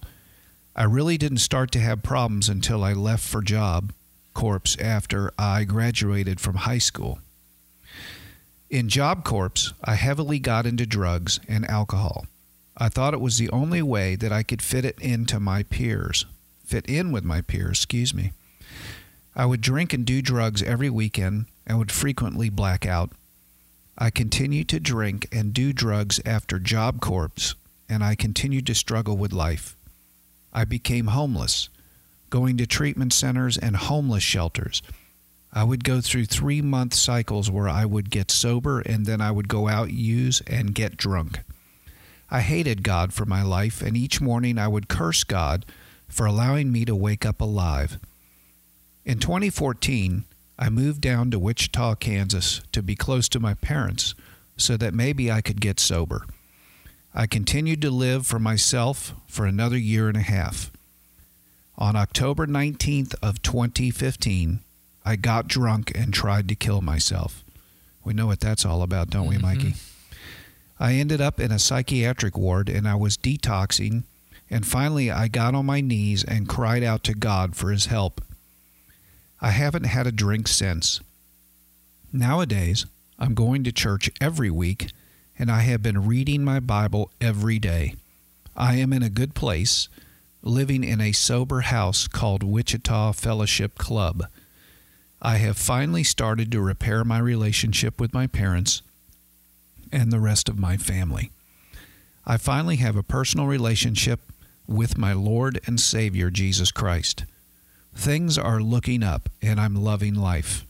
I 0.76 0.84
really 0.84 1.17
didn't 1.17 1.38
start 1.38 1.70
to 1.73 1.81
have 1.81 2.02
problems 2.02 2.49
until 2.49 2.84
I 2.84 2.93
left 2.93 3.26
for 3.26 3.43
job 3.43 3.93
corps 4.34 4.76
after 4.81 5.31
I 5.38 5.64
graduated 5.64 6.40
from 6.40 6.56
high 6.56 6.79
school. 6.79 7.19
In 8.70 8.88
Job 8.88 9.23
Corps, 9.25 9.75
I 9.84 9.96
heavily 9.96 10.38
got 10.38 10.64
into 10.64 10.87
drugs 10.87 11.38
and 11.46 11.69
alcohol. 11.69 12.24
I 12.76 12.88
thought 12.88 13.14
it 13.14 13.20
was 13.20 13.38
the 13.38 13.50
only 13.50 13.82
way 13.82 14.17
that 14.17 14.32
I 14.32 14.43
could 14.43 14.62
fit 14.62 14.84
it 14.84 14.98
into 15.00 15.38
my 15.38 15.62
peers, 15.62 16.26
fit 16.64 16.86
in 16.86 17.12
with 17.12 17.24
my 17.24 17.41
peers, 17.41 17.79
excuse 17.79 18.14
me. 18.14 18.32
I 19.36 19.46
would 19.46 19.60
drink 19.60 19.93
and 19.93 20.05
do 20.05 20.22
drugs 20.22 20.62
every 20.62 20.91
weekend 20.91 21.46
and 21.67 21.79
would 21.79 21.93
frequently 21.93 22.48
black 22.48 22.86
out. 22.86 23.10
I 23.96 24.10
continued 24.10 24.69
to 24.70 24.81
drink 24.81 25.29
and 25.31 25.52
do 25.52 25.72
drugs 25.72 26.20
after 26.24 26.58
Job 26.58 27.00
Corps, 27.00 27.55
and 27.88 28.02
I 28.02 28.14
continued 28.14 28.67
to 28.67 28.74
struggle 28.74 29.17
with 29.17 29.32
life. 29.32 29.76
I 30.52 30.64
became 30.64 31.08
homeless, 31.08 31.69
going 32.31 32.56
to 32.56 32.67
treatment 32.67 33.12
centers 33.12 33.58
and 33.58 33.76
homeless 33.76 34.22
shelters. 34.22 34.82
I 35.52 35.64
would 35.64 35.84
go 35.84 36.00
through 36.00 36.26
three 36.26 36.62
month 36.62 36.94
cycles 36.94 37.50
where 37.50 37.69
I 37.69 37.84
would 37.84 38.08
get 38.10 38.31
sober 38.31 38.81
and 38.81 39.05
then 39.05 39.20
I 39.20 39.31
would 39.31 39.48
go 39.48 39.69
out, 39.69 39.93
use, 39.93 40.41
and 40.46 40.74
get 40.74 40.96
drunk. 40.96 41.41
I 42.32 42.41
hated 42.41 42.82
God 42.82 43.12
for 43.12 43.27
my 43.27 43.43
life, 43.43 43.82
and 43.82 43.94
each 43.94 44.22
morning 44.22 44.56
I 44.56 44.67
would 44.67 44.89
curse 44.89 45.22
God 45.22 45.67
for 46.08 46.24
allowing 46.24 46.72
me 46.72 46.86
to 46.86 46.96
wake 46.96 47.27
up 47.27 47.43
alive. 47.43 47.98
In 49.05 49.19
2014, 49.19 50.24
I 50.58 50.70
moved 50.70 51.03
down 51.03 51.31
to 51.31 51.39
Wichita, 51.39 51.96
Kansas 51.96 52.62
to 52.72 52.82
be 52.82 52.96
close 52.96 53.29
to 53.29 53.39
my 53.39 53.53
parents 53.53 54.15
so 54.56 54.79
that 54.79 54.94
maybe 54.94 55.31
I 55.31 55.43
could 55.43 55.60
get 55.60 55.79
sober. 55.79 56.24
I 57.15 57.27
continued 57.27 57.82
to 57.82 57.91
live 57.91 58.27
for 58.27 58.39
myself 58.39 59.12
for 59.27 59.44
another 59.44 59.77
year 59.77 60.08
and 60.08 60.17
a 60.17 60.22
half. 60.22 60.70
On 61.77 61.96
October 61.96 62.46
19th 62.46 63.15
of 63.22 63.43
2015, 63.43 64.60
I 65.05 65.17
got 65.17 65.48
drunk 65.48 65.93
and 65.94 66.15
tried 66.15 66.48
to 66.48 66.55
kill 66.55 66.81
myself. 66.81 67.44
We 68.05 68.15
know 68.15 68.29
what 68.29 68.41
that's 68.41 68.65
all 68.65 68.81
about, 68.81 69.10
don't 69.10 69.29
we, 69.29 69.36
mm-hmm. 69.36 69.46
Mikey? 69.46 69.74
I 70.79 70.94
ended 70.94 71.20
up 71.20 71.38
in 71.38 71.52
a 71.52 71.58
psychiatric 71.58 72.36
ward 72.36 72.69
and 72.69 72.88
I 72.88 72.94
was 72.94 73.17
detoxing, 73.17 74.05
and 74.50 74.67
finally 74.67 75.10
I 75.10 75.29
got 75.29 75.55
on 75.55 75.67
my 75.67 75.81
knees 75.81 76.24
and 76.24 76.48
cried 76.48 76.82
out 76.82 77.05
to 77.05 77.14
God 77.14 77.55
for 77.56 77.70
his 77.70 77.86
help. 77.86 78.20
I 79.41 79.50
haven't 79.50 79.84
had 79.84 80.06
a 80.06 80.12
drink 80.12 80.48
since. 80.48 81.00
Nowadays, 82.12 82.86
I'm 83.19 83.34
going 83.34 83.64
to 83.64 83.72
church 83.72 84.10
every 84.20 84.50
week 84.50 84.91
and 85.38 85.50
I 85.50 85.60
have 85.60 85.82
been 85.82 86.06
reading 86.06 86.44
my 86.44 86.60
Bible 86.60 87.10
every 87.20 87.58
day. 87.58 87.94
I 88.56 88.76
am 88.76 88.93
in 88.93 89.02
a 89.02 89.10
good 89.10 89.34
place, 89.34 89.88
living 90.43 90.84
in 90.84 91.00
a 91.00 91.12
sober 91.12 91.62
house 91.62 92.06
called 92.06 92.43
Wichita 92.43 93.12
Fellowship 93.12 93.79
Club. 93.79 94.26
I 95.20 95.38
have 95.38 95.56
finally 95.56 96.05
started 96.05 96.52
to 96.52 96.60
repair 96.60 97.05
my 97.05 97.19
relationship 97.19 98.00
with 98.00 98.12
my 98.12 98.26
parents 98.26 98.82
and 99.93 100.11
the 100.11 100.20
rest 100.20 100.49
of 100.49 100.58
my 100.58 100.77
family. 100.77 101.31
I 102.27 102.37
finally 102.37 102.77
have 102.77 102.96
a 102.96 103.03
personal 103.03 103.46
relationship 103.46 104.20
with 104.67 104.96
my 104.96 105.13
Lord 105.13 105.61
and 105.67 105.79
Savior, 105.79 106.31
Jesus 106.31 106.70
Christ. 106.72 107.25
Things 107.94 108.39
are 108.39 108.61
looking 108.61 109.03
up, 109.03 109.29
and 109.43 109.61
I'm 109.61 109.75
loving 109.75 110.15
life. 110.15 110.65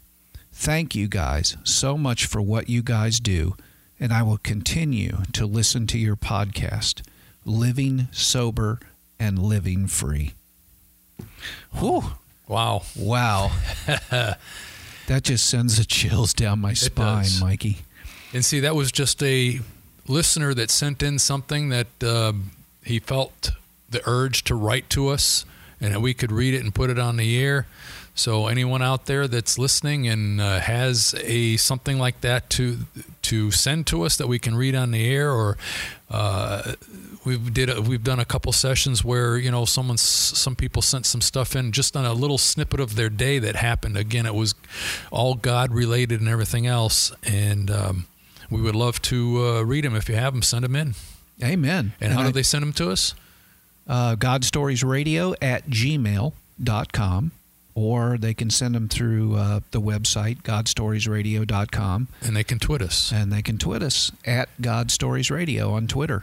Thank 0.53 0.95
you 0.95 1.09
guys 1.09 1.57
so 1.63 1.97
much 1.97 2.27
for 2.27 2.43
what 2.43 2.69
you 2.69 2.83
guys 2.83 3.21
do, 3.21 3.55
and 4.01 4.13
I 4.13 4.23
will 4.23 4.39
continue 4.39 5.19
to 5.33 5.47
listen 5.47 5.87
to 5.89 5.99
your 5.99 6.17
podcast, 6.17 7.03
Living 7.45 8.09
Sober 8.13 8.81
and 9.19 9.39
Living 9.39 9.87
Free. 9.87 10.33
Whew. 11.79 12.03
Wow. 12.49 12.83
Wow. 12.97 13.53
that 13.87 15.23
just 15.23 15.47
sends 15.49 15.79
the 15.79 15.85
chills 15.85 16.35
down 16.35 16.61
my 16.61 16.75
spine, 16.75 17.23
does. 17.23 17.41
Mikey. 17.41 17.79
And 18.33 18.45
see, 18.45 18.61
that 18.61 18.75
was 18.75 18.91
just 18.91 19.23
a 19.23 19.61
listener 20.09 20.55
that 20.55 20.71
sent 20.71 21.03
in 21.03 21.19
something 21.19 21.69
that 21.69 22.03
uh, 22.03 22.33
he 22.85 22.99
felt 22.99 23.51
the 23.91 24.03
urge 24.07 24.45
to 24.45 24.55
write 24.55 24.89
to 24.91 25.09
us, 25.09 25.45
and 25.81 25.95
that 25.95 26.01
we 26.01 26.15
could 26.15 26.33
read 26.33 26.55
it 26.55 26.63
and 26.63 26.75
put 26.75 26.91
it 26.91 26.99
on 26.99 27.17
the 27.17 27.39
air. 27.39 27.67
So 28.15 28.47
anyone 28.47 28.83
out 28.83 29.07
there 29.07 29.27
that's 29.27 29.59
listening 29.59 30.07
and 30.07 30.41
uh, 30.41 30.61
has 30.61 31.15
a 31.23 31.57
something 31.57 31.99
like 31.99 32.21
that 32.21 32.51
to 32.51 32.79
to 33.23 33.51
send 33.51 33.87
to 33.87 34.03
us 34.03 34.17
that 34.17 34.29
we 34.29 34.39
can 34.39 34.55
read 34.55 34.75
on 34.75 34.91
the 34.91 35.07
air, 35.07 35.31
or 35.31 35.57
uh, 36.11 36.75
we've 37.25 37.55
did 37.55 37.71
a, 37.71 37.81
we've 37.81 38.05
done 38.05 38.21
a 38.21 38.25
couple 38.27 38.53
sessions 38.53 39.03
where 39.03 39.39
you 39.39 39.51
know 39.51 39.65
someone 39.65 39.97
some 39.97 40.55
people 40.55 40.83
sent 40.83 41.07
some 41.07 41.23
stuff 41.23 41.57
in 41.57 41.73
just 41.73 41.97
on 41.97 42.05
a 42.05 42.13
little 42.13 42.39
snippet 42.39 42.81
of 42.81 42.97
their 42.97 43.09
day 43.09 43.39
that 43.39 43.57
happened. 43.57 43.97
Again, 43.97 44.27
it 44.27 44.35
was 44.35 44.55
all 45.11 45.35
God 45.35 45.73
related 45.73 46.21
and 46.21 46.29
everything 46.29 46.67
else, 46.67 47.13
and 47.23 47.71
um, 47.71 48.07
we 48.53 48.61
would 48.61 48.75
love 48.77 49.01
to 49.03 49.45
uh, 49.47 49.63
read 49.63 49.85
them. 49.85 49.97
If 49.97 50.09
you 50.09 50.15
have 50.15 50.33
them, 50.35 50.43
send 50.43 50.65
them 50.65 50.77
in. 50.77 50.95
Amen. 51.43 51.93
And, 52.01 52.13
how 52.13 52.21
I- 52.23 52.27
do 52.27 52.33
they 52.33 52.43
send 52.43 52.63
them 52.63 52.73
to 52.75 52.91
us? 52.91 53.15
uh, 53.89 54.15
godstoriesradio 54.15 55.35
at 55.43 55.69
gmail.com 55.69 57.33
or 57.75 58.17
they 58.19 58.33
can 58.35 58.49
send 58.51 58.75
them 58.77 58.87
through 58.89 59.35
uh, 59.35 59.61
the 59.73 59.81
website 59.81 60.43
godstoriesradio.com 60.43 62.09
And 62.21 62.37
they 62.37 62.45
can 62.45 62.59
tweet 62.59 62.83
us. 62.83 63.11
and 63.13 63.33
they 63.33 63.43
can 63.43 63.59
tweet 63.59 63.83
us 63.83 64.13
at 64.25 64.49
godstoriesradio 64.61 65.71
on 65.73 65.87
twitter 65.89 66.23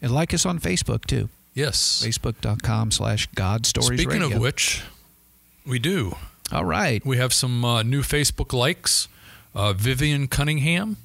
and 0.00 0.10
like 0.12 0.32
us 0.32 0.46
on 0.46 0.58
facebook 0.58 1.04
too 1.06 1.28
Yes. 1.54 2.02
facebook.com 2.04 2.90
slash 2.90 3.28
godstoriesradio 3.30 4.00
Speaking 4.00 4.22
of 4.22 4.38
which, 4.38 4.82
we 5.66 5.78
do. 5.78 6.16
all 6.50 6.64
right 6.64 7.04
We 7.04 7.16
have 7.18 7.32
some 7.32 7.64
uh, 7.64 7.82
new 7.82 8.02
Facebook 8.02 8.52
likes. 8.52 9.06
Uh, 9.54 9.72
Vivian 9.72 10.26
Cunningham, 10.26 10.96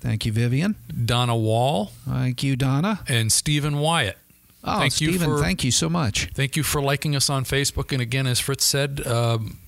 thank 0.00 0.24
you 0.26 0.32
vivian 0.32 0.74
Donna 1.04 1.36
Wall, 1.36 1.92
thank 2.08 2.42
you 2.42 2.56
donna 2.56 3.00
and 3.08 3.30
Stephen 3.32 3.78
Wyatt. 3.78 4.16
oh 4.64 4.78
Thank 4.78 5.00
you 5.00 5.08
stephen 5.12 5.28
for- 5.30 5.42
thank 5.42 5.64
you 5.64 5.70
so 5.70 5.88
much 5.88 6.30
Thank 6.34 6.56
you 6.56 6.62
for 6.62 6.80
liking 6.82 7.14
us 7.16 7.28
on 7.30 7.44
Facebook. 7.44 7.92
And 7.92 8.00
again, 8.02 8.26
as 8.26 8.38
Fritz 8.40 8.64
said, 8.64 9.06
um, 9.06 9.58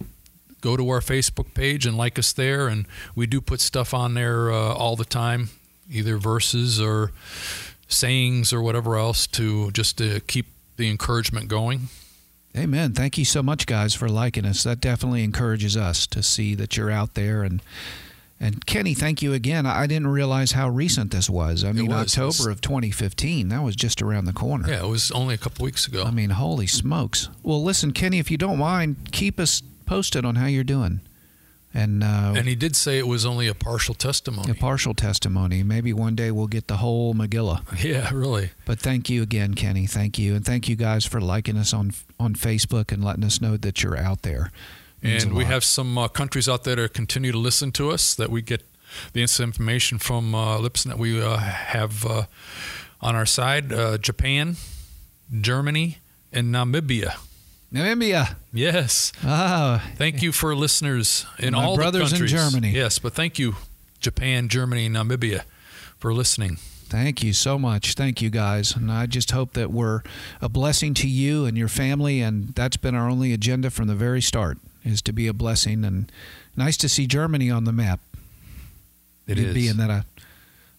go 0.60 0.76
to 0.76 0.88
our 0.90 1.00
Facebook 1.00 1.54
page 1.54 1.86
and 1.86 1.96
like 1.96 2.18
us 2.18 2.32
there. 2.32 2.68
And 2.68 2.86
we 3.14 3.26
do 3.26 3.40
put 3.40 3.60
stuff 3.60 3.92
on 3.94 4.14
there 4.14 4.50
uh, 4.52 4.74
all 4.74 4.94
the 4.96 5.04
time, 5.04 5.50
either 5.90 6.16
verses 6.18 6.80
or 6.80 7.12
sayings 7.88 8.52
or 8.52 8.60
whatever 8.62 8.96
else 8.96 9.26
to 9.28 9.70
just 9.72 9.98
to 9.98 10.20
keep 10.20 10.46
the 10.76 10.88
encouragement 10.90 11.48
going. 11.48 11.88
Amen. 12.56 12.92
Thank 12.92 13.16
you 13.16 13.24
so 13.24 13.42
much, 13.42 13.66
guys, 13.66 13.94
for 13.94 14.08
liking 14.08 14.44
us. 14.44 14.64
That 14.64 14.80
definitely 14.80 15.22
encourages 15.24 15.76
us 15.76 16.06
to 16.08 16.22
see 16.22 16.54
that 16.56 16.76
you're 16.76 16.90
out 16.90 17.14
there. 17.14 17.42
And 17.42 17.62
and 18.42 18.64
Kenny, 18.64 18.94
thank 18.94 19.20
you 19.20 19.34
again. 19.34 19.66
I 19.66 19.86
didn't 19.86 20.08
realize 20.08 20.52
how 20.52 20.70
recent 20.70 21.10
this 21.10 21.28
was. 21.28 21.62
I 21.62 21.72
mean, 21.72 21.88
was. 21.88 22.16
October 22.16 22.50
of 22.50 22.62
2015. 22.62 23.50
That 23.50 23.62
was 23.62 23.76
just 23.76 24.00
around 24.00 24.24
the 24.24 24.32
corner. 24.32 24.66
Yeah, 24.66 24.84
it 24.84 24.88
was 24.88 25.10
only 25.10 25.34
a 25.34 25.38
couple 25.38 25.64
weeks 25.64 25.86
ago. 25.86 26.04
I 26.04 26.10
mean, 26.10 26.30
holy 26.30 26.66
smokes. 26.66 27.28
Well, 27.42 27.62
listen, 27.62 27.92
Kenny, 27.92 28.18
if 28.18 28.30
you 28.30 28.38
don't 28.38 28.58
mind, 28.58 29.12
keep 29.12 29.38
us 29.38 29.62
posted 29.84 30.24
on 30.24 30.36
how 30.36 30.46
you're 30.46 30.64
doing. 30.64 31.00
And, 31.72 32.02
uh, 32.02 32.32
and 32.34 32.48
he 32.48 32.56
did 32.56 32.74
say 32.74 32.98
it 32.98 33.06
was 33.06 33.24
only 33.24 33.46
a 33.46 33.54
partial 33.54 33.94
testimony. 33.94 34.50
a 34.50 34.54
partial 34.54 34.94
testimony. 34.94 35.62
Maybe 35.62 35.92
one 35.92 36.16
day 36.16 36.30
we'll 36.30 36.48
get 36.48 36.66
the 36.66 36.78
whole 36.78 37.14
Megillah. 37.14 37.62
yeah, 37.84 38.10
really. 38.12 38.50
But 38.64 38.80
thank 38.80 39.08
you 39.08 39.22
again, 39.22 39.54
Kenny. 39.54 39.86
Thank 39.86 40.18
you, 40.18 40.34
and 40.34 40.44
thank 40.44 40.68
you 40.68 40.74
guys 40.74 41.04
for 41.04 41.20
liking 41.20 41.56
us 41.56 41.72
on 41.72 41.92
on 42.18 42.34
Facebook 42.34 42.90
and 42.90 43.04
letting 43.04 43.22
us 43.22 43.40
know 43.40 43.56
that 43.56 43.82
you're 43.82 43.96
out 43.96 44.22
there. 44.22 44.50
And 45.02 45.32
we 45.34 45.44
have 45.46 45.64
some 45.64 45.96
uh, 45.96 46.08
countries 46.08 46.48
out 46.48 46.64
there 46.64 46.76
that 46.76 46.94
continue 46.94 47.32
to 47.32 47.38
listen 47.38 47.72
to 47.72 47.90
us 47.90 48.14
that 48.14 48.30
we 48.30 48.42
get 48.42 48.62
the 49.12 49.22
instant 49.22 49.48
information 49.48 49.98
from 49.98 50.34
uh, 50.34 50.58
Libsyn 50.58 50.84
that 50.88 50.98
we 50.98 51.22
uh, 51.22 51.36
have 51.38 52.04
uh, 52.04 52.24
on 53.00 53.14
our 53.14 53.26
side 53.26 53.72
uh, 53.72 53.98
Japan, 53.98 54.56
Germany, 55.40 55.98
and 56.32 56.54
Namibia. 56.54 57.14
Namibia. 57.72 58.34
Yes. 58.52 59.12
Ah, 59.24 59.90
Thank 59.96 60.22
you 60.22 60.32
for 60.32 60.54
listeners 60.56 61.24
in 61.38 61.54
all 61.54 61.76
brothers 61.76 62.10
the 62.10 62.16
in. 62.18 62.26
Germany. 62.26 62.70
Yes, 62.72 62.98
but 62.98 63.14
thank 63.14 63.38
you, 63.38 63.56
Japan, 64.00 64.48
Germany, 64.48 64.86
and 64.86 64.96
Namibia, 64.96 65.42
for 65.98 66.12
listening. 66.12 66.56
Thank 66.88 67.22
you 67.22 67.32
so 67.32 67.56
much. 67.56 67.94
Thank 67.94 68.20
you, 68.20 68.30
guys. 68.30 68.74
And 68.74 68.90
I 68.90 69.06
just 69.06 69.30
hope 69.30 69.52
that 69.52 69.70
we're 69.70 70.02
a 70.42 70.48
blessing 70.48 70.92
to 70.94 71.08
you 71.08 71.44
and 71.46 71.56
your 71.56 71.68
family. 71.68 72.20
And 72.20 72.48
that's 72.56 72.76
been 72.76 72.96
our 72.96 73.08
only 73.08 73.32
agenda 73.32 73.70
from 73.70 73.86
the 73.86 73.94
very 73.94 74.20
start 74.20 74.58
is 74.84 75.02
to 75.02 75.12
be 75.12 75.26
a 75.26 75.32
blessing. 75.32 75.84
And 75.84 76.10
nice 76.56 76.76
to 76.78 76.88
see 76.88 77.06
Germany 77.06 77.50
on 77.50 77.64
the 77.64 77.72
map. 77.72 78.00
It 79.26 79.38
is. 79.38 79.54
Being 79.54 79.76
that 79.76 79.90
a 79.90 80.04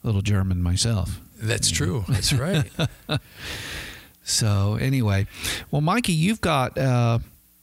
little 0.03 0.21
German 0.21 0.61
myself. 0.61 1.19
That's 1.41 1.71
true. 1.71 2.03
That's 2.09 2.33
right. 2.47 2.69
So, 4.23 4.75
anyway, 4.75 5.27
well, 5.71 5.81
Mikey, 5.81 6.13
you've 6.13 6.41
got 6.41 6.77
uh, 6.77 7.19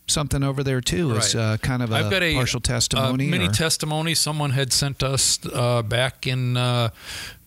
something 0.07 0.43
over 0.43 0.63
there 0.65 0.81
too. 0.81 1.15
It's 1.17 1.35
Right. 1.35 1.41
uh, 1.43 1.57
kind 1.59 1.83
of 1.83 1.93
a 1.93 1.97
I've 1.97 2.11
got 2.11 2.23
a 2.23 2.35
partial 2.35 2.61
testimony. 2.61 3.29
uh, 3.29 3.31
mini 3.31 3.47
or- 3.49 3.53
testimony. 3.53 4.15
Someone 4.15 4.51
had 4.51 4.73
sent 4.73 5.03
us 5.03 5.39
uh, 5.53 5.83
back 5.83 6.27
in 6.27 6.57
uh, 6.57 6.91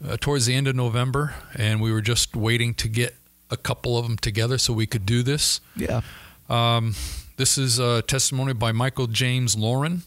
uh, 0.07 0.17
towards 0.21 0.45
the 0.45 0.53
end 0.55 0.67
of 0.67 0.75
November, 0.75 1.35
and 1.55 1.81
we 1.81 1.91
were 1.91 2.01
just 2.01 2.35
waiting 2.35 2.73
to 2.75 2.87
get 2.87 3.15
a 3.49 3.57
couple 3.57 3.97
of 3.97 4.05
them 4.07 4.17
together 4.17 4.57
so 4.57 4.71
we 4.73 4.85
could 4.85 5.05
do 5.05 5.23
this. 5.23 5.59
yeah. 5.75 6.01
Um, 6.49 6.95
this 7.41 7.57
is 7.57 7.79
a 7.79 8.03
testimony 8.03 8.53
by 8.53 8.71
Michael 8.71 9.07
James 9.07 9.55
Lauren, 9.55 10.03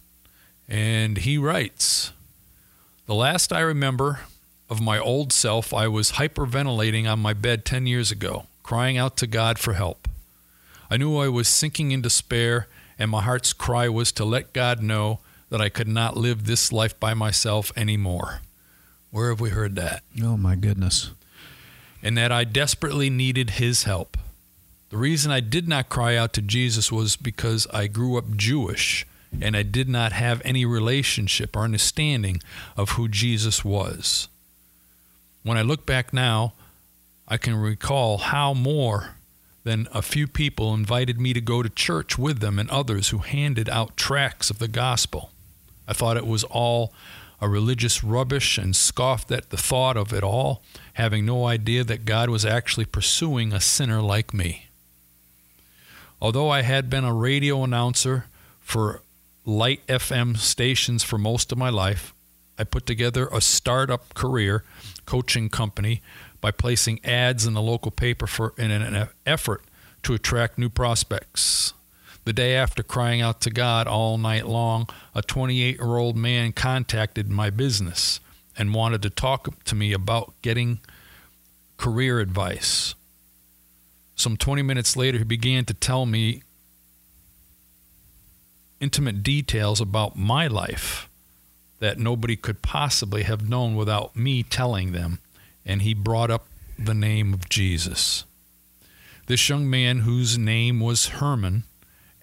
and 0.68 1.18
he 1.18 1.36
writes 1.36 2.12
The 3.06 3.14
last 3.16 3.52
I 3.52 3.58
remember 3.58 4.20
of 4.70 4.80
my 4.80 5.00
old 5.00 5.32
self, 5.32 5.74
I 5.74 5.88
was 5.88 6.12
hyperventilating 6.12 7.10
on 7.10 7.18
my 7.18 7.32
bed 7.32 7.64
10 7.64 7.88
years 7.88 8.12
ago, 8.12 8.46
crying 8.62 8.96
out 8.96 9.16
to 9.16 9.26
God 9.26 9.58
for 9.58 9.72
help. 9.72 10.06
I 10.88 10.96
knew 10.96 11.16
I 11.18 11.26
was 11.26 11.48
sinking 11.48 11.90
in 11.90 12.02
despair, 12.02 12.68
and 13.00 13.10
my 13.10 13.22
heart's 13.22 13.52
cry 13.52 13.88
was 13.88 14.12
to 14.12 14.24
let 14.24 14.52
God 14.52 14.80
know 14.80 15.18
that 15.50 15.60
I 15.60 15.70
could 15.70 15.88
not 15.88 16.16
live 16.16 16.46
this 16.46 16.70
life 16.70 17.00
by 17.00 17.14
myself 17.14 17.72
anymore. 17.76 18.42
Where 19.10 19.30
have 19.30 19.40
we 19.40 19.50
heard 19.50 19.74
that? 19.74 20.04
Oh, 20.22 20.36
my 20.36 20.54
goodness. 20.54 21.10
and 22.00 22.16
that 22.16 22.30
I 22.30 22.44
desperately 22.44 23.10
needed 23.10 23.50
his 23.58 23.82
help. 23.82 24.16
The 24.94 25.00
reason 25.00 25.32
I 25.32 25.40
did 25.40 25.66
not 25.66 25.88
cry 25.88 26.14
out 26.14 26.32
to 26.34 26.40
Jesus 26.40 26.92
was 26.92 27.16
because 27.16 27.66
I 27.72 27.88
grew 27.88 28.16
up 28.16 28.36
Jewish 28.36 29.04
and 29.42 29.56
I 29.56 29.64
did 29.64 29.88
not 29.88 30.12
have 30.12 30.40
any 30.44 30.64
relationship 30.64 31.56
or 31.56 31.64
understanding 31.64 32.40
of 32.76 32.90
who 32.90 33.08
Jesus 33.08 33.64
was. 33.64 34.28
When 35.42 35.58
I 35.58 35.62
look 35.62 35.84
back 35.84 36.12
now, 36.12 36.52
I 37.26 37.38
can 37.38 37.56
recall 37.56 38.18
how 38.18 38.54
more 38.54 39.16
than 39.64 39.88
a 39.92 40.00
few 40.00 40.28
people 40.28 40.72
invited 40.72 41.20
me 41.20 41.32
to 41.32 41.40
go 41.40 41.60
to 41.60 41.68
church 41.68 42.16
with 42.16 42.38
them 42.38 42.60
and 42.60 42.70
others 42.70 43.08
who 43.08 43.18
handed 43.18 43.68
out 43.68 43.96
tracts 43.96 44.48
of 44.48 44.60
the 44.60 44.68
gospel. 44.68 45.32
I 45.88 45.92
thought 45.92 46.16
it 46.16 46.24
was 46.24 46.44
all 46.44 46.92
a 47.40 47.48
religious 47.48 48.04
rubbish 48.04 48.58
and 48.58 48.76
scoffed 48.76 49.32
at 49.32 49.50
the 49.50 49.56
thought 49.56 49.96
of 49.96 50.12
it 50.12 50.22
all, 50.22 50.62
having 50.92 51.26
no 51.26 51.46
idea 51.46 51.82
that 51.82 52.04
God 52.04 52.30
was 52.30 52.46
actually 52.46 52.86
pursuing 52.86 53.52
a 53.52 53.60
sinner 53.60 54.00
like 54.00 54.32
me. 54.32 54.68
Although 56.20 56.50
I 56.50 56.62
had 56.62 56.88
been 56.88 57.04
a 57.04 57.14
radio 57.14 57.62
announcer 57.64 58.26
for 58.60 59.02
light 59.44 59.86
FM 59.86 60.36
stations 60.38 61.02
for 61.02 61.18
most 61.18 61.52
of 61.52 61.58
my 61.58 61.68
life, 61.68 62.14
I 62.58 62.64
put 62.64 62.86
together 62.86 63.28
a 63.32 63.40
startup 63.40 64.14
career 64.14 64.64
coaching 65.06 65.48
company 65.48 66.00
by 66.40 66.50
placing 66.50 67.04
ads 67.04 67.46
in 67.46 67.54
the 67.54 67.62
local 67.62 67.90
paper 67.90 68.26
for 68.26 68.54
in 68.56 68.70
an 68.70 69.08
effort 69.26 69.62
to 70.02 70.14
attract 70.14 70.58
new 70.58 70.68
prospects. 70.68 71.72
The 72.24 72.32
day 72.32 72.54
after 72.54 72.82
crying 72.82 73.20
out 73.20 73.40
to 73.42 73.50
God 73.50 73.86
all 73.86 74.16
night 74.16 74.46
long, 74.46 74.88
a 75.14 75.20
28 75.20 75.76
year 75.76 75.96
old 75.96 76.16
man 76.16 76.52
contacted 76.52 77.28
my 77.28 77.50
business 77.50 78.20
and 78.56 78.72
wanted 78.72 79.02
to 79.02 79.10
talk 79.10 79.62
to 79.64 79.74
me 79.74 79.92
about 79.92 80.32
getting 80.42 80.80
career 81.76 82.20
advice. 82.20 82.94
Some 84.16 84.36
20 84.36 84.62
minutes 84.62 84.96
later, 84.96 85.18
he 85.18 85.24
began 85.24 85.64
to 85.66 85.74
tell 85.74 86.06
me 86.06 86.42
intimate 88.80 89.22
details 89.22 89.80
about 89.80 90.16
my 90.16 90.46
life 90.46 91.08
that 91.80 91.98
nobody 91.98 92.36
could 92.36 92.62
possibly 92.62 93.24
have 93.24 93.48
known 93.48 93.76
without 93.76 94.14
me 94.14 94.42
telling 94.42 94.92
them. 94.92 95.18
And 95.66 95.82
he 95.82 95.94
brought 95.94 96.30
up 96.30 96.46
the 96.78 96.94
name 96.94 97.32
of 97.32 97.48
Jesus. 97.48 98.24
This 99.26 99.48
young 99.48 99.68
man, 99.68 100.00
whose 100.00 100.36
name 100.36 100.80
was 100.80 101.06
Herman, 101.06 101.64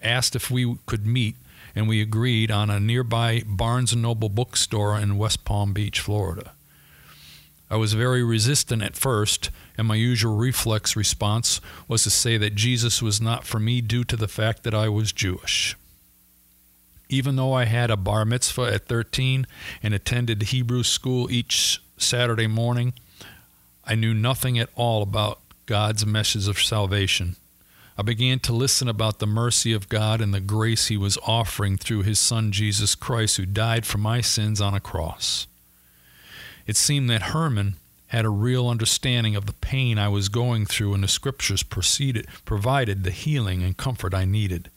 asked 0.00 0.36
if 0.36 0.50
we 0.50 0.76
could 0.86 1.06
meet, 1.06 1.36
and 1.74 1.88
we 1.88 2.00
agreed 2.00 2.50
on 2.50 2.70
a 2.70 2.78
nearby 2.78 3.42
Barnes 3.46 3.94
& 3.96 3.96
Noble 3.96 4.28
bookstore 4.28 4.98
in 4.98 5.18
West 5.18 5.44
Palm 5.44 5.72
Beach, 5.72 6.00
Florida. 6.00 6.52
I 7.72 7.76
was 7.76 7.94
very 7.94 8.22
resistant 8.22 8.82
at 8.82 8.96
first, 8.96 9.48
and 9.78 9.88
my 9.88 9.94
usual 9.94 10.36
reflex 10.36 10.94
response 10.94 11.58
was 11.88 12.02
to 12.02 12.10
say 12.10 12.36
that 12.36 12.54
Jesus 12.54 13.00
was 13.00 13.18
not 13.18 13.44
for 13.44 13.58
me 13.58 13.80
due 13.80 14.04
to 14.04 14.16
the 14.16 14.28
fact 14.28 14.62
that 14.64 14.74
I 14.74 14.90
was 14.90 15.10
Jewish. 15.10 15.74
Even 17.08 17.36
though 17.36 17.54
I 17.54 17.64
had 17.64 17.90
a 17.90 17.96
bar 17.96 18.26
mitzvah 18.26 18.74
at 18.74 18.88
13 18.88 19.46
and 19.82 19.94
attended 19.94 20.42
Hebrew 20.42 20.82
school 20.82 21.30
each 21.30 21.82
Saturday 21.96 22.46
morning, 22.46 22.92
I 23.86 23.94
knew 23.94 24.12
nothing 24.12 24.58
at 24.58 24.68
all 24.74 25.02
about 25.02 25.40
God's 25.64 26.04
message 26.04 26.48
of 26.48 26.60
salvation. 26.60 27.36
I 27.96 28.02
began 28.02 28.38
to 28.40 28.52
listen 28.52 28.86
about 28.86 29.18
the 29.18 29.26
mercy 29.26 29.72
of 29.72 29.88
God 29.88 30.20
and 30.20 30.34
the 30.34 30.40
grace 30.40 30.88
He 30.88 30.98
was 30.98 31.16
offering 31.26 31.78
through 31.78 32.02
His 32.02 32.18
Son 32.18 32.52
Jesus 32.52 32.94
Christ, 32.94 33.38
who 33.38 33.46
died 33.46 33.86
for 33.86 33.96
my 33.96 34.20
sins 34.20 34.60
on 34.60 34.74
a 34.74 34.80
cross. 34.80 35.46
It 36.66 36.76
seemed 36.76 37.10
that 37.10 37.22
Herman 37.22 37.76
had 38.08 38.24
a 38.24 38.30
real 38.30 38.68
understanding 38.68 39.34
of 39.34 39.46
the 39.46 39.54
pain 39.54 39.98
I 39.98 40.08
was 40.08 40.28
going 40.28 40.66
through, 40.66 40.94
and 40.94 41.02
the 41.02 41.08
Scriptures 41.08 41.62
provided 41.62 43.04
the 43.04 43.10
healing 43.10 43.62
and 43.62 43.76
comfort 43.76 44.12
I 44.12 44.24
needed. 44.24 44.70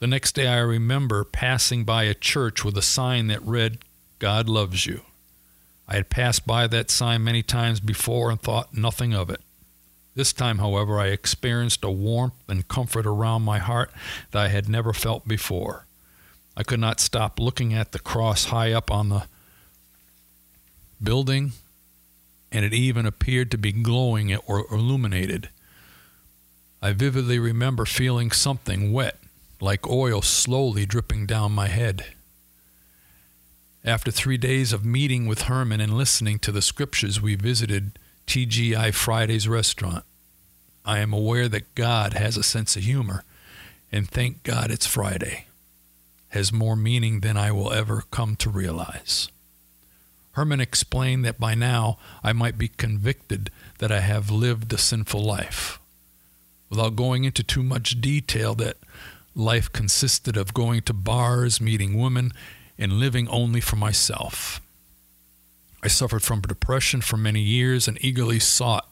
The 0.00 0.06
next 0.06 0.32
day, 0.32 0.48
I 0.48 0.58
remember 0.58 1.24
passing 1.24 1.84
by 1.84 2.04
a 2.04 2.14
church 2.14 2.64
with 2.64 2.76
a 2.76 2.82
sign 2.82 3.28
that 3.28 3.42
read, 3.42 3.78
God 4.18 4.48
loves 4.48 4.86
you. 4.86 5.02
I 5.86 5.94
had 5.94 6.10
passed 6.10 6.46
by 6.46 6.66
that 6.66 6.90
sign 6.90 7.22
many 7.22 7.42
times 7.42 7.80
before 7.80 8.30
and 8.30 8.40
thought 8.40 8.74
nothing 8.74 9.14
of 9.14 9.30
it. 9.30 9.40
This 10.14 10.32
time, 10.32 10.58
however, 10.58 10.98
I 10.98 11.08
experienced 11.08 11.84
a 11.84 11.90
warmth 11.90 12.34
and 12.48 12.66
comfort 12.66 13.06
around 13.06 13.42
my 13.42 13.58
heart 13.58 13.92
that 14.32 14.42
I 14.42 14.48
had 14.48 14.68
never 14.68 14.92
felt 14.92 15.28
before. 15.28 15.86
I 16.56 16.62
could 16.64 16.80
not 16.80 16.98
stop 16.98 17.38
looking 17.38 17.72
at 17.72 17.92
the 17.92 17.98
cross 17.98 18.46
high 18.46 18.72
up 18.72 18.90
on 18.90 19.08
the 19.08 19.24
building, 21.02 21.52
and 22.52 22.64
it 22.64 22.74
even 22.74 23.06
appeared 23.06 23.50
to 23.50 23.58
be 23.58 23.72
glowing 23.72 24.34
or 24.36 24.66
illuminated. 24.70 25.48
I 26.82 26.92
vividly 26.92 27.38
remember 27.38 27.84
feeling 27.84 28.30
something 28.30 28.92
wet, 28.92 29.18
like 29.60 29.86
oil 29.86 30.22
slowly 30.22 30.86
dripping 30.86 31.26
down 31.26 31.52
my 31.52 31.68
head. 31.68 32.06
After 33.84 34.10
three 34.10 34.36
days 34.36 34.72
of 34.72 34.84
meeting 34.84 35.26
with 35.26 35.42
Herman 35.42 35.80
and 35.80 35.96
listening 35.96 36.38
to 36.40 36.52
the 36.52 36.62
scriptures, 36.62 37.20
we 37.20 37.34
visited 37.34 37.98
TGI 38.26 38.92
Fridays 38.92 39.48
restaurant. 39.48 40.04
I 40.84 40.98
am 40.98 41.12
aware 41.12 41.48
that 41.48 41.74
God 41.74 42.14
has 42.14 42.36
a 42.36 42.42
sense 42.42 42.76
of 42.76 42.82
humor, 42.82 43.24
and 43.90 44.08
thank 44.08 44.42
God 44.42 44.70
it's 44.70 44.86
Friday. 44.86 45.46
Has 46.30 46.52
more 46.52 46.76
meaning 46.76 47.20
than 47.20 47.36
I 47.36 47.52
will 47.52 47.72
ever 47.72 48.04
come 48.10 48.36
to 48.36 48.50
realize. 48.50 49.28
Herman 50.32 50.60
explained 50.60 51.24
that 51.24 51.40
by 51.40 51.54
now 51.54 51.98
I 52.22 52.32
might 52.32 52.56
be 52.56 52.68
convicted 52.68 53.50
that 53.78 53.90
I 53.90 54.00
have 54.00 54.30
lived 54.30 54.72
a 54.72 54.78
sinful 54.78 55.22
life. 55.22 55.78
Without 56.68 56.94
going 56.94 57.24
into 57.24 57.42
too 57.42 57.62
much 57.62 58.00
detail, 58.00 58.54
that 58.56 58.76
life 59.34 59.72
consisted 59.72 60.36
of 60.36 60.54
going 60.54 60.82
to 60.82 60.92
bars, 60.92 61.60
meeting 61.60 61.98
women, 61.98 62.32
and 62.78 62.94
living 62.94 63.28
only 63.28 63.60
for 63.60 63.76
myself. 63.76 64.60
I 65.82 65.88
suffered 65.88 66.22
from 66.22 66.42
depression 66.42 67.00
for 67.00 67.16
many 67.16 67.40
years 67.40 67.88
and 67.88 67.98
eagerly 68.00 68.38
sought 68.38 68.89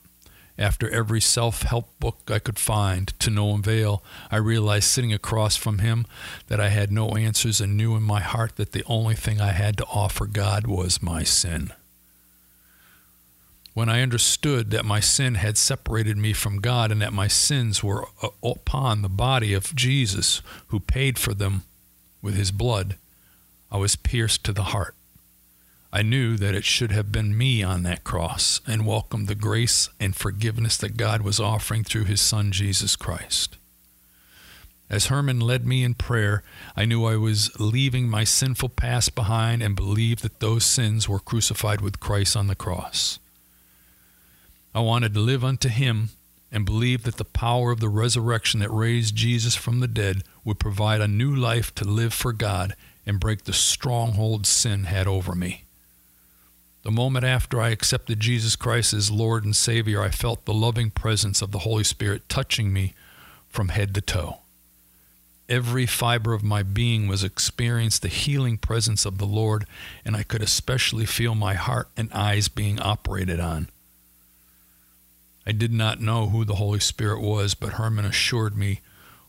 after 0.59 0.91
every 0.91 1.21
self 1.21 1.62
help 1.62 1.99
book 2.01 2.23
I 2.29 2.38
could 2.38 2.59
find, 2.59 3.09
to 3.21 3.31
no 3.31 3.55
avail, 3.55 4.03
I 4.31 4.37
realized 4.37 4.85
sitting 4.85 5.12
across 5.12 5.57
from 5.57 5.79
him 5.79 6.07
that 6.49 6.61
I 6.61 6.68
had 6.68 6.90
no 6.90 7.11
answers 7.11 7.61
and 7.61 7.77
knew 7.77 7.94
in 7.97 8.03
my 8.03 8.21
heart 8.21 8.57
that 8.57 8.73
the 8.73 8.85
only 8.87 9.14
thing 9.14 9.40
I 9.40 9.53
had 9.53 9.77
to 9.79 9.87
offer 9.87 10.27
God 10.27 10.66
was 10.66 11.03
my 11.03 11.23
sin. 11.23 11.73
When 13.75 13.88
I 13.88 14.03
understood 14.03 14.71
that 14.73 14.85
my 14.85 14.99
sin 14.99 15.37
had 15.37 15.57
separated 15.57 16.16
me 16.16 16.33
from 16.33 16.61
God 16.61 16.90
and 16.90 17.01
that 17.01 17.12
my 17.12 17.29
sins 17.29 17.85
were 17.85 18.09
uh, 18.21 18.31
upon 18.42 19.03
the 19.03 19.09
body 19.09 19.55
of 19.55 19.73
Jesus, 19.77 20.42
who 20.68 20.81
paid 20.81 21.16
for 21.16 21.33
them 21.33 21.62
with 22.21 22.35
his 22.35 22.51
blood, 22.51 22.97
I 23.71 23.77
was 23.77 23.94
pierced 23.94 24.42
to 24.44 24.53
the 24.53 24.64
heart. 24.64 24.97
I 25.90 26.03
knew 26.03 26.37
that 26.37 26.55
it 26.55 26.64
should 26.64 26.92
have 26.92 27.11
been 27.11 27.37
me 27.37 27.62
on 27.62 27.83
that 27.85 28.05
cross 28.05 28.61
and 28.66 28.85
welcomed 28.85 29.27
the 29.27 29.35
grace 29.35 29.88
and 29.98 30.14
forgiveness 30.14 30.77
that 30.77 30.98
God 30.98 31.22
was 31.22 31.40
offering 31.40 31.83
through 31.83 32.05
his 32.05 32.20
Son, 32.20 32.53
Jesus 32.53 32.94
Christ. 32.94 33.57
As 34.90 35.07
Herman 35.07 35.40
led 35.40 35.66
me 35.66 35.83
in 35.83 35.94
prayer, 35.94 36.42
I 36.77 36.85
knew 36.85 37.05
I 37.05 37.16
was 37.16 37.59
leaving 37.59 38.09
my 38.09 38.24
sinful 38.24 38.70
past 38.70 39.14
behind 39.14 39.62
and 39.62 39.74
believed 39.74 40.22
that 40.22 40.40
those 40.40 40.64
sins 40.64 41.09
were 41.09 41.20
crucified 41.20 41.81
with 41.81 42.01
Christ 42.01 42.37
on 42.37 42.48
the 42.48 42.55
cross. 42.55 43.18
I 44.74 44.81
wanted 44.81 45.14
to 45.14 45.20
live 45.20 45.44
unto 45.44 45.70
him 45.70 46.11
and 46.53 46.66
believe 46.66 47.05
that 47.05 47.16
the 47.16 47.24
power 47.24 47.70
of 47.70 47.81
the 47.81 47.88
resurrection 47.88 48.61
that 48.61 48.70
raised 48.70 49.16
Jesus 49.16 49.55
from 49.55 49.81
the 49.81 49.88
dead 49.88 50.22
would 50.44 50.59
provide 50.59 51.01
a 51.01 51.09
new 51.09 51.35
life 51.35 51.74
to 51.77 51.85
live 51.85 52.12
for 52.12 52.33
God 52.33 52.74
and 53.07 53.20
break 53.20 53.44
the 53.44 53.53
stronghold 53.55 54.46
sin 54.46 54.85
had 54.85 55.07
over 55.07 55.35
me. 55.35 55.64
The 56.88 56.92
moment 56.92 57.27
after 57.27 57.61
I 57.61 57.68
accepted 57.68 58.18
Jesus 58.18 58.57
Christ 58.57 58.94
as 58.94 59.11
Lord 59.11 59.44
and 59.44 59.55
Savior, 59.55 60.01
I 60.01 60.09
felt 60.09 60.46
the 60.46 60.55
loving 60.55 60.88
presence 60.88 61.42
of 61.42 61.51
the 61.51 61.59
Holy 61.59 61.85
Spirit 61.85 62.31
touching 62.31 62.72
me 62.72 62.94
from 63.51 63.68
head 63.68 63.94
to 63.94 64.01
toe. 64.01 64.38
Every 65.51 65.85
fiber 65.85 66.33
of 66.33 66.42
my 66.42 66.62
being 66.62 67.07
was 67.07 67.22
experiencing 67.22 68.01
the 68.01 68.09
healing 68.09 68.57
presence 68.57 69.05
of 69.05 69.18
the 69.18 69.27
Lord, 69.27 69.66
and 70.03 70.16
I 70.16 70.22
could 70.22 70.40
especially 70.40 71.05
feel 71.05 71.35
my 71.35 71.53
heart 71.53 71.88
and 71.94 72.11
eyes 72.11 72.48
being 72.48 72.81
operated 72.81 73.38
on. 73.38 73.68
I 75.46 75.53
did 75.53 75.74
not 75.74 76.01
know 76.01 76.31
who 76.31 76.46
the 76.46 76.55
Holy 76.55 76.81
Spirit 76.81 77.20
was, 77.20 77.53
but 77.53 77.74
Herman 77.74 78.07
assured 78.07 78.57
me 78.57 78.81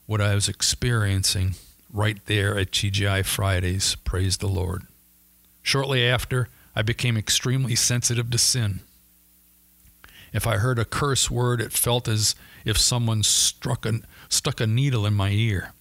what 0.05 0.21
I 0.21 0.33
was 0.33 0.47
experiencing 0.47 1.55
right 1.91 2.25
there 2.25 2.57
at 2.57 2.71
TGI 2.71 3.25
Fridays. 3.25 3.95
Praise 3.95 4.37
the 4.37 4.47
Lord. 4.47 4.83
Shortly 5.61 6.07
after, 6.07 6.47
I 6.79 6.81
became 6.81 7.17
extremely 7.17 7.75
sensitive 7.75 8.29
to 8.29 8.37
sin. 8.37 8.79
If 10.31 10.47
I 10.47 10.55
heard 10.55 10.79
a 10.79 10.85
curse 10.85 11.29
word, 11.29 11.59
it 11.59 11.73
felt 11.73 12.07
as 12.07 12.35
if 12.63 12.77
someone 12.77 13.21
struck 13.21 13.85
a, 13.85 13.99
stuck 14.29 14.61
a 14.61 14.65
needle 14.65 15.05
in 15.05 15.13
my 15.13 15.31
ear. 15.31 15.73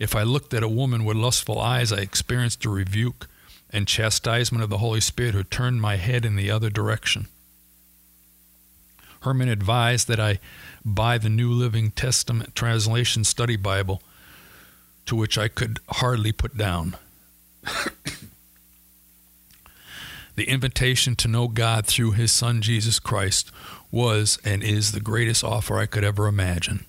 If 0.00 0.16
I 0.16 0.24
looked 0.24 0.52
at 0.52 0.64
a 0.64 0.68
woman 0.68 1.04
with 1.04 1.16
lustful 1.16 1.60
eyes, 1.60 1.92
I 1.92 1.98
experienced 1.98 2.64
a 2.64 2.70
rebuke 2.70 3.28
and 3.70 3.86
chastisement 3.86 4.64
of 4.64 4.68
the 4.68 4.78
Holy 4.78 5.00
Spirit 5.00 5.34
who 5.34 5.44
turned 5.44 5.80
my 5.80 5.94
head 5.94 6.24
in 6.24 6.34
the 6.34 6.50
other 6.50 6.70
direction. 6.70 7.28
Herman 9.20 9.48
advised 9.48 10.08
that 10.08 10.18
I 10.18 10.40
buy 10.84 11.18
the 11.18 11.28
New 11.28 11.52
Living 11.52 11.92
Testament 11.92 12.56
Translation 12.56 13.22
Study 13.22 13.54
Bible, 13.54 14.02
to 15.04 15.14
which 15.14 15.38
I 15.38 15.46
could 15.46 15.78
hardly 15.88 16.32
put 16.32 16.56
down. 16.56 16.96
The 20.36 20.48
invitation 20.48 21.16
to 21.16 21.28
know 21.28 21.48
God 21.48 21.86
through 21.86 22.12
His 22.12 22.30
Son 22.30 22.60
Jesus 22.60 22.98
Christ 22.98 23.50
was 23.90 24.38
and 24.44 24.62
is 24.62 24.92
the 24.92 25.00
greatest 25.00 25.42
offer 25.42 25.78
I 25.78 25.86
could 25.86 26.04
ever 26.04 26.26
imagine. 26.26 26.84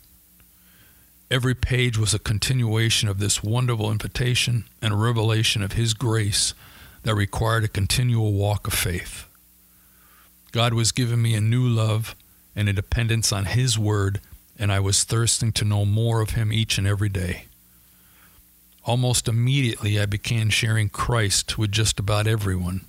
Every 1.31 1.55
page 1.55 1.97
was 1.97 2.13
a 2.13 2.19
continuation 2.19 3.07
of 3.07 3.19
this 3.19 3.41
wonderful 3.41 3.89
invitation 3.89 4.65
and 4.81 4.93
a 4.93 4.97
revelation 4.97 5.63
of 5.63 5.73
His 5.73 5.93
grace 5.93 6.53
that 7.03 7.15
required 7.15 7.63
a 7.63 7.69
continual 7.69 8.33
walk 8.33 8.67
of 8.67 8.73
faith. 8.73 9.25
God 10.51 10.73
was 10.73 10.91
giving 10.91 11.21
me 11.21 11.33
a 11.33 11.41
new 11.41 11.65
love 11.65 12.15
and 12.53 12.67
a 12.67 12.73
dependence 12.73 13.31
on 13.31 13.45
His 13.45 13.79
Word, 13.79 14.19
and 14.59 14.73
I 14.73 14.81
was 14.81 15.05
thirsting 15.05 15.53
to 15.53 15.65
know 15.65 15.85
more 15.85 16.19
of 16.19 16.31
Him 16.31 16.51
each 16.51 16.77
and 16.77 16.85
every 16.85 17.09
day. 17.09 17.45
Almost 18.83 19.29
immediately, 19.29 19.99
I 19.99 20.05
began 20.05 20.49
sharing 20.49 20.89
Christ 20.89 21.57
with 21.57 21.71
just 21.71 21.97
about 21.99 22.27
everyone. 22.27 22.81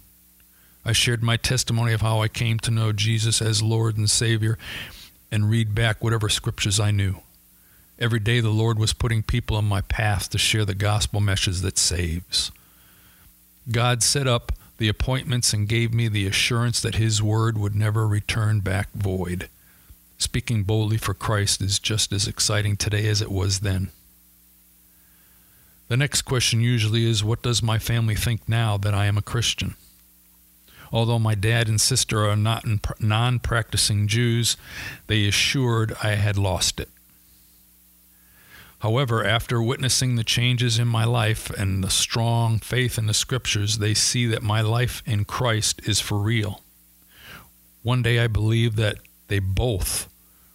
I 0.88 0.92
shared 0.92 1.22
my 1.22 1.36
testimony 1.36 1.92
of 1.92 2.00
how 2.00 2.22
I 2.22 2.28
came 2.28 2.58
to 2.60 2.70
know 2.70 2.92
Jesus 2.92 3.42
as 3.42 3.62
Lord 3.62 3.98
and 3.98 4.08
Savior 4.08 4.56
and 5.30 5.50
read 5.50 5.74
back 5.74 6.02
whatever 6.02 6.30
scriptures 6.30 6.80
I 6.80 6.92
knew. 6.92 7.16
Every 7.98 8.20
day, 8.20 8.40
the 8.40 8.48
Lord 8.48 8.78
was 8.78 8.94
putting 8.94 9.22
people 9.22 9.58
on 9.58 9.66
my 9.66 9.82
path 9.82 10.30
to 10.30 10.38
share 10.38 10.64
the 10.64 10.74
gospel 10.74 11.20
message 11.20 11.60
that 11.60 11.76
saves. 11.76 12.50
God 13.70 14.02
set 14.02 14.26
up 14.26 14.50
the 14.78 14.88
appointments 14.88 15.52
and 15.52 15.68
gave 15.68 15.92
me 15.92 16.08
the 16.08 16.26
assurance 16.26 16.80
that 16.80 16.94
His 16.94 17.22
word 17.22 17.58
would 17.58 17.74
never 17.74 18.08
return 18.08 18.60
back 18.60 18.88
void. 18.94 19.50
Speaking 20.16 20.62
boldly 20.62 20.96
for 20.96 21.12
Christ 21.12 21.60
is 21.60 21.78
just 21.78 22.14
as 22.14 22.26
exciting 22.26 22.78
today 22.78 23.06
as 23.08 23.20
it 23.20 23.30
was 23.30 23.60
then. 23.60 23.90
The 25.88 25.98
next 25.98 26.22
question 26.22 26.62
usually 26.62 27.04
is 27.04 27.22
What 27.22 27.42
does 27.42 27.62
my 27.62 27.78
family 27.78 28.14
think 28.14 28.48
now 28.48 28.78
that 28.78 28.94
I 28.94 29.04
am 29.04 29.18
a 29.18 29.22
Christian? 29.22 29.74
Although 30.92 31.18
my 31.18 31.34
dad 31.34 31.68
and 31.68 31.80
sister 31.80 32.28
are 32.28 32.36
not 32.36 32.64
non 33.00 33.38
practicing 33.38 34.08
Jews, 34.08 34.56
they 35.06 35.26
assured 35.26 35.94
I 36.02 36.10
had 36.10 36.38
lost 36.38 36.80
it. 36.80 36.88
However, 38.80 39.24
after 39.24 39.60
witnessing 39.60 40.14
the 40.14 40.24
changes 40.24 40.78
in 40.78 40.86
my 40.86 41.04
life 41.04 41.50
and 41.50 41.82
the 41.82 41.90
strong 41.90 42.58
faith 42.60 42.96
in 42.96 43.06
the 43.06 43.14
scriptures, 43.14 43.78
they 43.78 43.92
see 43.92 44.26
that 44.26 44.42
my 44.42 44.60
life 44.60 45.02
in 45.04 45.24
Christ 45.24 45.80
is 45.88 46.00
for 46.00 46.18
real. 46.18 46.62
One 47.82 48.02
day 48.02 48.20
I 48.20 48.28
believe 48.28 48.76
that 48.76 48.98
they 49.26 49.40
both 49.40 50.08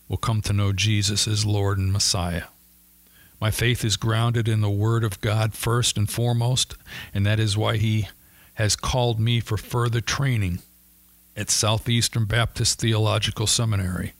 will 0.08 0.18
come 0.18 0.42
to 0.44 0.54
know 0.54 0.72
Jesus 0.72 1.28
as 1.28 1.46
Lord 1.46 1.78
and 1.78 1.92
Messiah. 1.92 2.44
My 3.42 3.52
faith 3.52 3.84
is 3.84 3.98
grounded 3.98 4.48
in 4.48 4.62
the 4.62 4.70
Word 4.70 5.04
of 5.04 5.20
God 5.20 5.54
first 5.54 5.98
and 5.98 6.10
foremost, 6.10 6.76
and 7.14 7.26
that 7.26 7.42
is 7.42 7.58
why 7.58 7.76
He 7.76 8.08
has 8.56 8.76
called 8.76 9.20
me 9.20 9.40
for 9.40 9.58
further 9.58 10.02
training 10.02 10.60
at 11.36 11.50
Southeastern 11.50 12.26
Baptist 12.26 12.80
Theological 12.80 13.48
Seminary, 13.48 14.14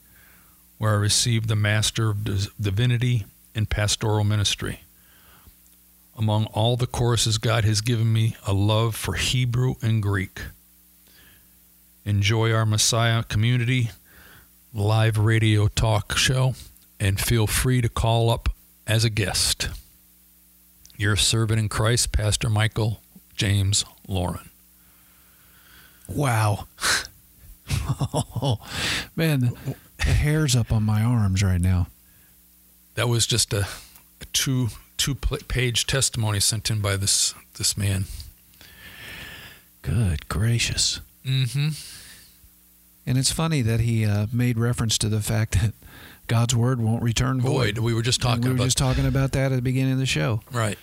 where 0.78 0.92
I 0.92 0.96
received 0.96 1.48
the 1.48 1.56
Master 1.56 2.10
of 2.10 2.24
Divinity 2.60 3.24
in 3.54 3.66
Pastoral 3.66 4.24
Ministry. 4.24 4.80
Among 6.16 6.46
all 6.46 6.76
the 6.76 6.86
courses, 6.86 7.38
God 7.38 7.64
has 7.64 7.80
given 7.80 8.12
me 8.12 8.36
a 8.46 8.52
love 8.52 8.94
for 8.94 9.14
Hebrew 9.14 9.74
and 9.82 10.02
Greek. 10.02 10.40
Enjoy 12.04 12.52
our 12.52 12.66
Messiah 12.66 13.22
community 13.22 13.90
live 14.72 15.16
radio 15.16 15.68
talk 15.68 16.16
show 16.16 16.54
and 16.98 17.20
feel 17.20 17.46
free 17.46 17.80
to 17.80 17.88
call 17.88 18.30
up 18.30 18.48
as 18.86 19.04
a 19.04 19.10
guest. 19.10 19.68
Your 20.96 21.16
servant 21.16 21.58
in 21.60 21.68
Christ, 21.68 22.12
Pastor 22.12 22.50
Michael 22.50 23.00
James 23.34 23.84
Lauren. 24.06 24.50
Wow. 26.08 26.66
oh, 28.14 28.58
man, 29.16 29.56
the 29.98 30.04
hair's 30.04 30.54
up 30.54 30.72
on 30.72 30.82
my 30.82 31.02
arms 31.02 31.42
right 31.42 31.60
now. 31.60 31.88
That 32.94 33.08
was 33.08 33.26
just 33.26 33.52
a, 33.52 33.66
a 34.20 34.24
two 34.32 34.68
two 34.96 35.14
page 35.14 35.86
testimony 35.86 36.40
sent 36.40 36.70
in 36.70 36.80
by 36.80 36.96
this 36.96 37.34
this 37.56 37.76
man. 37.76 38.04
Good 39.82 40.28
gracious. 40.28 41.00
Mm-hmm. 41.26 41.68
And 43.06 43.18
it's 43.18 43.30
funny 43.30 43.60
that 43.62 43.80
he 43.80 44.04
uh, 44.04 44.26
made 44.32 44.58
reference 44.58 44.96
to 44.98 45.08
the 45.08 45.20
fact 45.20 45.60
that 45.60 45.72
God's 46.26 46.56
word 46.56 46.80
won't 46.80 47.02
return 47.02 47.40
void. 47.40 47.76
void. 47.76 47.78
We 47.78 47.94
were 47.94 48.02
just 48.02 48.22
talking. 48.22 48.36
And 48.36 48.44
we 48.44 48.50
were 48.50 48.56
about 48.56 48.64
just 48.64 48.78
talking 48.78 49.06
about 49.06 49.32
that 49.32 49.52
at 49.52 49.56
the 49.56 49.62
beginning 49.62 49.92
of 49.92 49.98
the 49.98 50.06
show. 50.06 50.40
Right. 50.50 50.78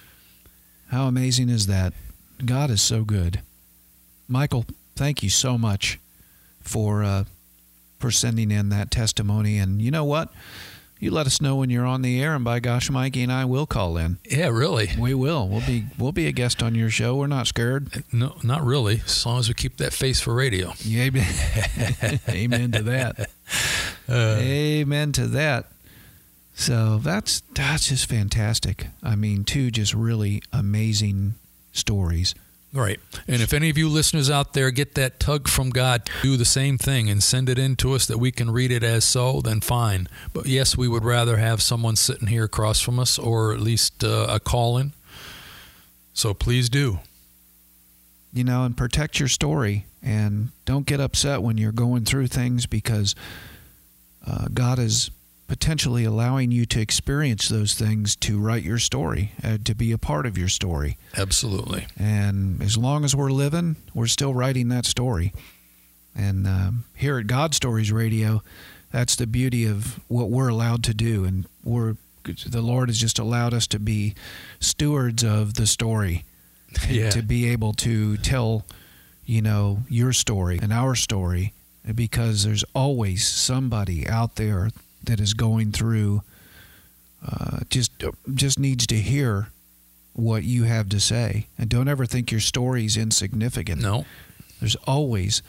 How 0.89 1.07
amazing 1.07 1.49
is 1.49 1.67
that? 1.67 1.93
God 2.45 2.69
is 2.69 2.81
so 2.81 3.03
good. 3.03 3.41
Michael, 4.27 4.65
thank 4.95 5.23
you 5.23 5.29
so 5.29 5.57
much 5.57 5.99
for 6.61 7.03
uh, 7.03 7.25
for 7.99 8.11
sending 8.11 8.51
in 8.51 8.69
that 8.69 8.91
testimony. 8.91 9.57
And 9.57 9.81
you 9.81 9.91
know 9.91 10.03
what? 10.05 10.31
You 10.99 11.09
let 11.09 11.25
us 11.25 11.41
know 11.41 11.55
when 11.55 11.71
you're 11.71 11.85
on 11.85 12.03
the 12.03 12.21
air, 12.21 12.35
and 12.35 12.45
by 12.45 12.59
gosh, 12.59 12.87
Mikey 12.91 13.23
and 13.23 13.31
I 13.31 13.43
will 13.45 13.65
call 13.65 13.97
in. 13.97 14.19
Yeah, 14.23 14.49
really. 14.49 14.91
We 14.99 15.15
will. 15.15 15.47
We'll 15.47 15.65
be 15.65 15.85
we'll 15.97 16.11
be 16.11 16.27
a 16.27 16.31
guest 16.31 16.61
on 16.61 16.75
your 16.75 16.91
show. 16.91 17.15
We're 17.15 17.25
not 17.25 17.47
scared. 17.47 18.03
No, 18.13 18.37
not 18.43 18.63
really. 18.63 19.01
As 19.03 19.25
long 19.25 19.39
as 19.39 19.47
we 19.47 19.55
keep 19.55 19.77
that 19.77 19.93
face 19.93 20.21
for 20.21 20.35
radio. 20.35 20.73
Yeah, 20.79 21.09
amen 22.29 22.71
to 22.73 22.83
that. 22.83 23.29
Uh, 24.09 24.35
amen 24.41 25.13
to 25.13 25.25
that. 25.25 25.67
So 26.53 26.97
that's 26.97 27.41
that's 27.53 27.87
just 27.87 28.09
fantastic. 28.09 28.87
I 29.01 29.15
mean, 29.15 29.45
two 29.45 29.71
just 29.71 29.93
really 29.93 30.41
amazing 30.51 31.35
stories. 31.71 32.35
Right. 32.73 33.01
And 33.27 33.41
if 33.41 33.53
any 33.53 33.69
of 33.69 33.77
you 33.77 33.89
listeners 33.89 34.29
out 34.29 34.53
there 34.53 34.71
get 34.71 34.95
that 34.95 35.19
tug 35.19 35.49
from 35.49 35.71
God, 35.71 36.09
do 36.21 36.37
the 36.37 36.45
same 36.45 36.77
thing 36.77 37.09
and 37.09 37.21
send 37.21 37.49
it 37.49 37.59
in 37.59 37.75
to 37.77 37.93
us 37.93 38.05
that 38.05 38.17
we 38.17 38.31
can 38.31 38.49
read 38.49 38.71
it 38.71 38.81
as 38.81 39.03
so, 39.03 39.41
then 39.41 39.59
fine. 39.59 40.07
But 40.31 40.45
yes, 40.45 40.77
we 40.77 40.87
would 40.87 41.03
rather 41.03 41.35
have 41.35 41.61
someone 41.61 41.97
sitting 41.97 42.27
here 42.27 42.45
across 42.45 42.79
from 42.79 42.97
us 42.97 43.19
or 43.19 43.53
at 43.53 43.59
least 43.59 44.05
uh, 44.05 44.27
a 44.29 44.39
call 44.39 44.77
in. 44.77 44.93
So 46.13 46.33
please 46.33 46.69
do. 46.69 46.99
You 48.31 48.45
know, 48.45 48.63
and 48.63 48.77
protect 48.77 49.19
your 49.19 49.27
story 49.27 49.85
and 50.01 50.49
don't 50.63 50.85
get 50.85 51.01
upset 51.01 51.41
when 51.41 51.57
you're 51.57 51.73
going 51.73 52.05
through 52.05 52.27
things 52.27 52.65
because 52.65 53.15
uh, 54.25 54.47
God 54.53 54.79
is 54.79 55.11
potentially 55.51 56.05
allowing 56.05 56.49
you 56.49 56.65
to 56.65 56.79
experience 56.79 57.49
those 57.49 57.73
things 57.73 58.15
to 58.15 58.39
write 58.39 58.63
your 58.63 58.79
story, 58.79 59.33
uh, 59.43 59.57
to 59.65 59.75
be 59.75 59.91
a 59.91 59.97
part 59.97 60.25
of 60.25 60.37
your 60.37 60.47
story. 60.47 60.97
Absolutely. 61.17 61.87
And 61.97 62.63
as 62.63 62.77
long 62.77 63.03
as 63.03 63.13
we're 63.13 63.33
living, 63.33 63.75
we're 63.93 64.07
still 64.07 64.33
writing 64.33 64.69
that 64.69 64.85
story. 64.85 65.33
And 66.15 66.47
um, 66.47 66.85
here 66.95 67.19
at 67.19 67.27
God 67.27 67.53
Stories 67.53 67.91
Radio, 67.91 68.41
that's 68.93 69.17
the 69.17 69.27
beauty 69.27 69.65
of 69.65 69.99
what 70.07 70.29
we're 70.29 70.47
allowed 70.47 70.85
to 70.85 70.93
do. 70.93 71.25
And 71.25 71.45
we're 71.65 71.97
the 72.47 72.61
Lord 72.61 72.87
has 72.87 72.97
just 72.97 73.19
allowed 73.19 73.53
us 73.53 73.67
to 73.67 73.79
be 73.79 74.15
stewards 74.61 75.21
of 75.21 75.55
the 75.55 75.67
story. 75.67 76.23
Yeah. 76.87 77.09
To 77.09 77.21
be 77.21 77.49
able 77.49 77.73
to 77.73 78.15
tell, 78.15 78.65
you 79.25 79.41
know, 79.41 79.79
your 79.89 80.13
story 80.13 80.59
and 80.61 80.71
our 80.71 80.95
story 80.95 81.51
because 81.93 82.45
there's 82.45 82.63
always 82.73 83.27
somebody 83.27 84.07
out 84.07 84.37
there 84.37 84.69
that 85.03 85.19
is 85.19 85.33
going 85.33 85.71
through 85.71 86.23
uh, 87.27 87.59
just 87.69 87.91
just 88.33 88.59
needs 88.59 88.87
to 88.87 88.95
hear 88.95 89.49
what 90.13 90.43
you 90.43 90.63
have 90.63 90.89
to 90.89 90.99
say, 90.99 91.47
and 91.57 91.69
don't 91.69 91.87
ever 91.87 92.05
think 92.05 92.31
your 92.31 92.41
story 92.41 92.85
is 92.85 92.97
insignificant. 92.97 93.81
No, 93.81 94.05
there's 94.59 94.75
always 94.87 95.41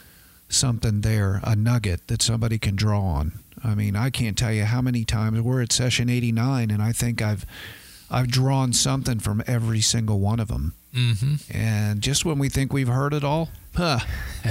something 0.49 1.01
there, 1.01 1.41
a 1.45 1.57
nugget 1.57 2.09
that 2.09 2.23
somebody 2.23 2.59
can 2.59 2.77
draw 2.77 3.01
on. 3.01 3.33
I 3.65 3.75
mean, 3.75 3.97
I 3.97 4.11
can't 4.11 4.37
tell 4.37 4.53
you 4.53 4.65
how 4.65 4.83
many 4.83 5.05
times 5.05 5.41
we're 5.41 5.63
at 5.63 5.73
session 5.73 6.11
89, 6.11 6.71
and 6.71 6.83
I 6.83 6.93
think 6.93 7.23
I've 7.23 7.47
I've 8.11 8.29
drawn 8.29 8.73
something 8.73 9.19
from 9.19 9.43
every 9.47 9.81
single 9.81 10.21
one 10.21 10.41
of 10.41 10.49
them. 10.49 10.75
Mm-hmm. 10.95 11.57
And 11.57 12.03
just 12.03 12.27
when 12.27 12.39
we 12.39 12.51
think 12.51 12.73
we've 12.73 12.89
heard 12.89 13.15
it 13.15 13.25
all, 13.25 13.49
huh? 13.75 14.01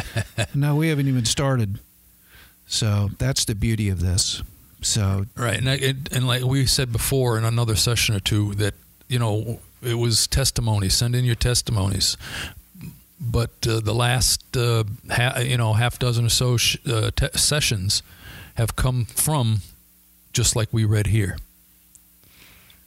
no, 0.56 0.76
we 0.76 0.88
haven't 0.88 1.08
even 1.08 1.26
started. 1.26 1.80
So 2.66 3.10
that's 3.20 3.46
the 3.46 3.54
beauty 3.54 3.90
of 3.90 4.00
this. 4.00 4.42
So 4.82 5.26
right, 5.36 5.58
and, 5.58 5.70
I, 5.70 5.94
and 6.12 6.28
like 6.28 6.44
we 6.44 6.66
said 6.66 6.92
before 6.92 7.38
in 7.38 7.44
another 7.44 7.76
session 7.76 8.16
or 8.16 8.20
two, 8.20 8.56
that 8.56 8.74
you 9.08 9.20
know 9.20 9.60
it 9.84 9.96
was 9.96 10.28
testimonies. 10.28 10.96
Send 10.96 11.16
in 11.16 11.24
your 11.26 11.36
testimonies. 11.36 12.18
But 13.20 13.52
uh, 13.68 13.80
the 13.80 13.94
last 13.94 14.58
uh, 14.58 14.84
ha- 15.12 15.40
you 15.40 15.58
know 15.58 15.74
half 15.74 16.00
dozen 16.00 16.26
or 16.26 16.30
so 16.30 16.58
sh- 16.58 16.78
uh, 16.88 17.12
te- 17.16 17.38
sessions 17.38 18.02
have 18.56 18.76
come 18.76 19.06
from 19.06 19.62
just 20.34 20.56
like 20.56 20.70
we 20.72 20.84
read 20.86 21.08
here. 21.08 21.38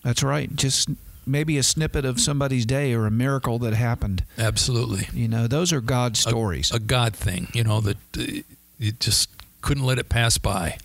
That's 0.03 0.23
right. 0.23 0.55
Just 0.55 0.89
maybe 1.27 1.57
a 1.57 1.63
snippet 1.63 2.05
of 2.05 2.21
somebody's 2.21 2.67
day 2.67 2.93
or 2.93 3.07
a 3.07 3.11
miracle 3.11 3.59
that 3.61 3.75
happened. 3.75 4.25
Absolutely. 4.37 5.09
You 5.13 5.29
know, 5.29 5.47
those 5.47 5.73
are 5.73 5.81
God 5.81 6.17
stories. 6.17 6.71
A, 6.73 6.77
a 6.77 6.81
God 6.81 7.15
thing. 7.15 7.49
You 7.55 7.65
know 7.65 7.81
that 7.81 7.97
uh, 8.19 8.43
you 8.79 8.93
just 8.93 9.31
couldn't 9.63 9.85
let 9.85 9.99
it 9.99 10.09
pass 10.09 10.37
by. 10.39 10.79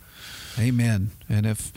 Amen. 0.59 1.11
And 1.27 1.45
if 1.45 1.71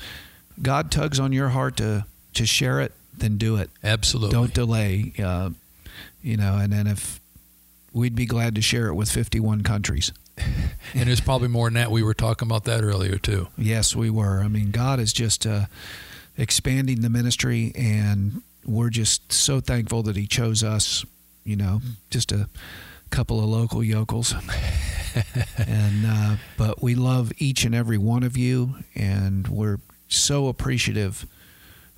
God 0.61 0.91
tugs 0.91 1.21
on 1.21 1.33
your 1.33 1.51
heart 1.51 1.77
to 1.79 2.07
to 2.35 2.47
share 2.47 2.81
it, 2.81 2.93
then 3.17 3.37
do 3.37 3.57
it. 3.57 3.71
Absolutely. 3.85 4.33
Don't 4.33 4.55
delay. 4.55 5.13
Uh, 5.23 5.51
you 6.23 6.37
know, 6.37 6.57
and 6.57 6.73
then 6.73 6.87
if 6.87 7.21
we'd 7.93 8.15
be 8.15 8.27
glad 8.27 8.55
to 8.55 8.63
share 8.63 8.89
it 8.89 8.95
with 8.95 9.11
51 9.11 9.63
countries. 9.63 10.13
and 10.95 11.09
there's 11.09 11.21
probably 11.21 11.49
more 11.49 11.67
than 11.67 11.75
that. 11.75 11.91
We 11.91 12.03
were 12.03 12.15
talking 12.15 12.49
about 12.49 12.65
that 12.65 12.83
earlier 12.83 13.19
too. 13.19 13.49
Yes, 13.57 13.95
we 13.95 14.11
were. 14.11 14.41
I 14.41 14.49
mean, 14.49 14.71
God 14.71 14.99
is 14.99 15.13
just 15.13 15.47
uh, 15.47 15.67
expanding 16.37 17.03
the 17.03 17.11
ministry, 17.11 17.73
and 17.75 18.43
we're 18.65 18.91
just 18.91 19.33
so 19.33 19.61
thankful 19.61 20.03
that 20.05 20.17
He 20.17 20.27
chose 20.27 20.63
us. 20.63 21.05
You 21.45 21.57
know, 21.57 21.83
just 22.11 22.33
a 22.33 22.49
couple 23.11 23.41
of 23.41 23.47
local 23.47 23.85
yokels. 23.85 24.35
and 25.57 26.07
uh, 26.07 26.37
but 26.57 26.83
we 26.83 26.95
love 26.95 27.33
each 27.39 27.65
and 27.65 27.75
every 27.75 27.99
one 27.99 28.23
of 28.23 28.37
you, 28.37 28.77
and 28.95 29.49
we're 29.49 29.79
so 30.09 30.49
appreciative 30.49 31.27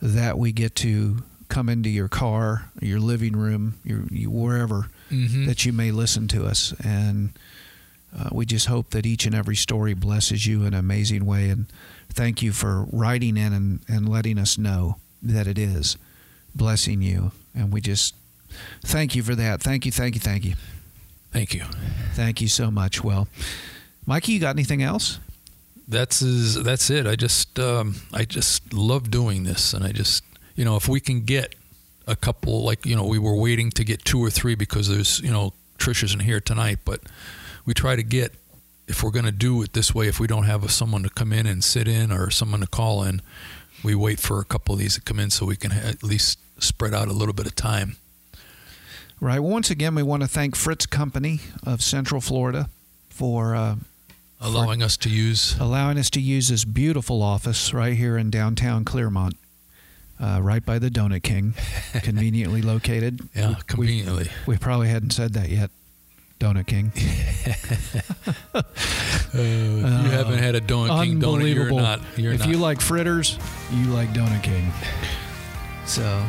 that 0.00 0.38
we 0.38 0.53
get 0.53 0.74
to 0.77 1.22
come 1.48 1.68
into 1.68 1.88
your 1.88 2.09
car, 2.09 2.70
your 2.81 3.00
living 3.00 3.37
room, 3.37 3.79
your, 3.85 4.05
your 4.11 4.31
wherever 4.31 4.88
mm-hmm. 5.11 5.46
that 5.46 5.64
you 5.64 5.72
may 5.72 5.90
listen 5.90 6.29
to 6.29 6.44
us, 6.44 6.72
and 6.83 7.31
uh, 8.16 8.29
we 8.33 8.46
just 8.46 8.66
hope 8.66 8.90
that 8.90 9.07
each 9.07 9.27
and 9.27 9.35
every 9.35 9.57
story 9.57 9.94
blesses 9.94 10.46
you 10.46 10.61
in 10.62 10.68
an 10.68 10.74
amazing 10.74 11.27
way. 11.27 11.48
And 11.48 11.66
thank 12.09 12.42
you 12.42 12.53
for 12.53 12.87
writing 12.92 13.37
in 13.37 13.53
and, 13.53 13.81
and 13.88 14.09
letting 14.09 14.38
us 14.38 14.57
know 14.57 14.96
that 15.22 15.46
it 15.46 15.59
is 15.59 15.96
blessing 16.55 17.03
you. 17.03 17.33
And 17.55 17.72
we 17.72 17.81
just 17.81 18.14
thank 18.85 19.16
you 19.16 19.22
for 19.22 19.35
that. 19.35 19.61
Thank 19.61 19.85
you, 19.85 19.92
thank 19.92 20.14
you, 20.14 20.20
thank 20.20 20.44
you. 20.44 20.55
Thank 21.35 21.53
you. 21.53 21.64
Thank 22.12 22.40
you 22.40 22.47
so 22.47 22.70
much. 22.70 23.03
Well, 23.03 23.27
Mikey, 24.07 24.35
you 24.35 24.38
got 24.38 24.55
anything 24.55 24.85
else? 24.85 25.18
That's 25.88 26.23
is 26.23 26.62
that's 26.62 26.90
it. 26.90 27.09
I 27.09 27.16
just 27.16 27.59
um, 27.59 27.97
I 28.12 28.25
just 28.25 28.73
love 28.73 29.11
doing 29.11 29.42
this, 29.42 29.75
and 29.75 29.85
I 29.85 29.90
just 29.90 30.23
you 30.55 30.64
know 30.64 30.77
if 30.77 30.88
we 30.88 31.01
can 31.01 31.23
get 31.23 31.57
a 32.07 32.14
couple 32.14 32.62
like 32.62 32.87
you 32.87 32.94
know 32.94 33.05
we 33.05 33.18
were 33.18 33.35
waiting 33.35 33.70
to 33.73 33.83
get 33.83 34.05
two 34.05 34.25
or 34.25 34.31
three 34.31 34.55
because 34.55 34.88
there's 34.88 35.18
you 35.23 35.33
know 35.33 35.53
Trish 35.77 36.05
isn't 36.05 36.20
here 36.20 36.38
tonight, 36.38 36.79
but 36.85 37.01
we 37.66 37.75
try 37.75 37.97
to 37.97 38.05
get 38.05 38.33
if 38.87 39.03
we're 39.03 39.11
going 39.11 39.25
to 39.25 39.33
do 39.33 39.61
it 39.62 39.73
this 39.73 39.92
way. 39.92 40.07
If 40.07 40.20
we 40.20 40.29
don't 40.29 40.44
have 40.44 40.62
a, 40.62 40.68
someone 40.68 41.03
to 41.03 41.11
come 41.11 41.33
in 41.33 41.47
and 41.47 41.64
sit 41.64 41.88
in 41.88 42.12
or 42.12 42.31
someone 42.31 42.61
to 42.61 42.68
call 42.68 43.03
in, 43.03 43.23
we 43.83 43.97
wait 43.97 44.20
for 44.20 44.38
a 44.38 44.44
couple 44.44 44.75
of 44.75 44.79
these 44.79 44.94
to 44.94 45.01
come 45.01 45.18
in 45.18 45.31
so 45.31 45.47
we 45.47 45.57
can 45.57 45.73
ha- 45.73 45.88
at 45.88 46.05
least 46.05 46.38
spread 46.61 46.94
out 46.94 47.09
a 47.09 47.12
little 47.12 47.35
bit 47.35 47.47
of 47.47 47.57
time. 47.57 47.97
Right. 49.20 49.38
Well, 49.38 49.50
once 49.53 49.70
again, 49.70 49.94
we 49.94 50.03
want 50.03 50.22
to 50.22 50.29
thank 50.29 50.55
Fritz 50.57 50.87
Company 50.87 51.40
of 51.64 51.83
Central 51.83 52.20
Florida 52.20 52.68
for 53.09 53.55
uh, 53.55 53.77
Allowing 54.40 54.83
us 54.83 54.96
to 54.98 55.09
use 55.09 55.57
allowing 55.59 55.96
us 55.98 56.11
to 56.11 56.20
use 56.20 56.48
this 56.48 56.64
beautiful 56.66 57.22
office 57.22 57.72
right 57.72 57.94
here 57.94 58.18
in 58.18 58.29
downtown 58.31 58.85
Clermont, 58.85 59.37
uh, 60.20 60.40
right 60.42 60.62
by 60.66 60.79
the 60.79 60.90
Donut 60.90 61.22
King, 61.22 61.55
conveniently 62.03 62.61
located. 62.61 63.20
yeah 63.35 63.50
We- 63.50 63.55
conveniently. 63.66 64.29
We, 64.46 64.59
probably 64.59 64.88
hadn't 64.88 65.12
said 65.12 65.33
that 65.35 65.48
yet. 65.48 65.70
Donut 66.40 66.66
King. 66.66 66.92
Uh, 69.35 69.38
you 69.38 70.11
haven't 70.11 70.38
had 70.38 70.55
a 70.55 70.61
Donut 70.61 71.05
King 71.05 71.20
donut. 71.20 71.53
You're 71.53 71.72
not. 71.72 72.00
You're 72.16 72.35
if 72.35 72.40
not. 72.40 72.48
you 72.48 72.57
like 72.57 72.81
fritters, 72.81 73.37
you 73.72 73.87
like 73.87 74.11
Donut 74.12 74.44
King. 74.44 74.70
So, 75.87 76.24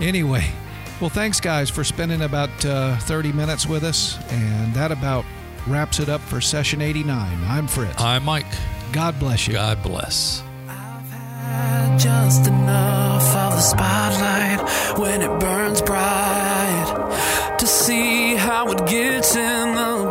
anyway, 0.00 0.50
well, 1.00 1.10
thanks, 1.10 1.40
guys, 1.40 1.70
for 1.70 1.84
spending 1.84 2.22
about 2.22 2.64
uh, 2.64 2.96
30 2.98 3.32
minutes 3.32 3.66
with 3.66 3.84
us. 3.84 4.18
And 4.30 4.72
that 4.74 4.92
about 4.92 5.24
wraps 5.66 6.00
it 6.00 6.08
up 6.08 6.20
for 6.20 6.40
session 6.40 6.80
89. 6.82 7.44
I'm 7.44 7.66
Fritz. 7.66 7.94
Hi, 8.00 8.18
Mike. 8.18 8.46
God 8.92 9.18
bless 9.18 9.46
you. 9.46 9.54
God 9.54 9.82
bless. 9.82 10.42
had 10.66 11.98
just 11.98 12.46
enough 12.46 13.36
of 13.36 13.52
the 13.52 13.60
spotlight 13.60 14.98
when 14.98 15.22
it 15.22 15.40
burns 15.40 15.80
bright 15.82 17.56
to 17.58 17.66
see 17.66 18.34
how 18.34 18.70
it 18.72 18.86
gets 18.88 19.36
in 19.36 19.74
the 19.74 20.01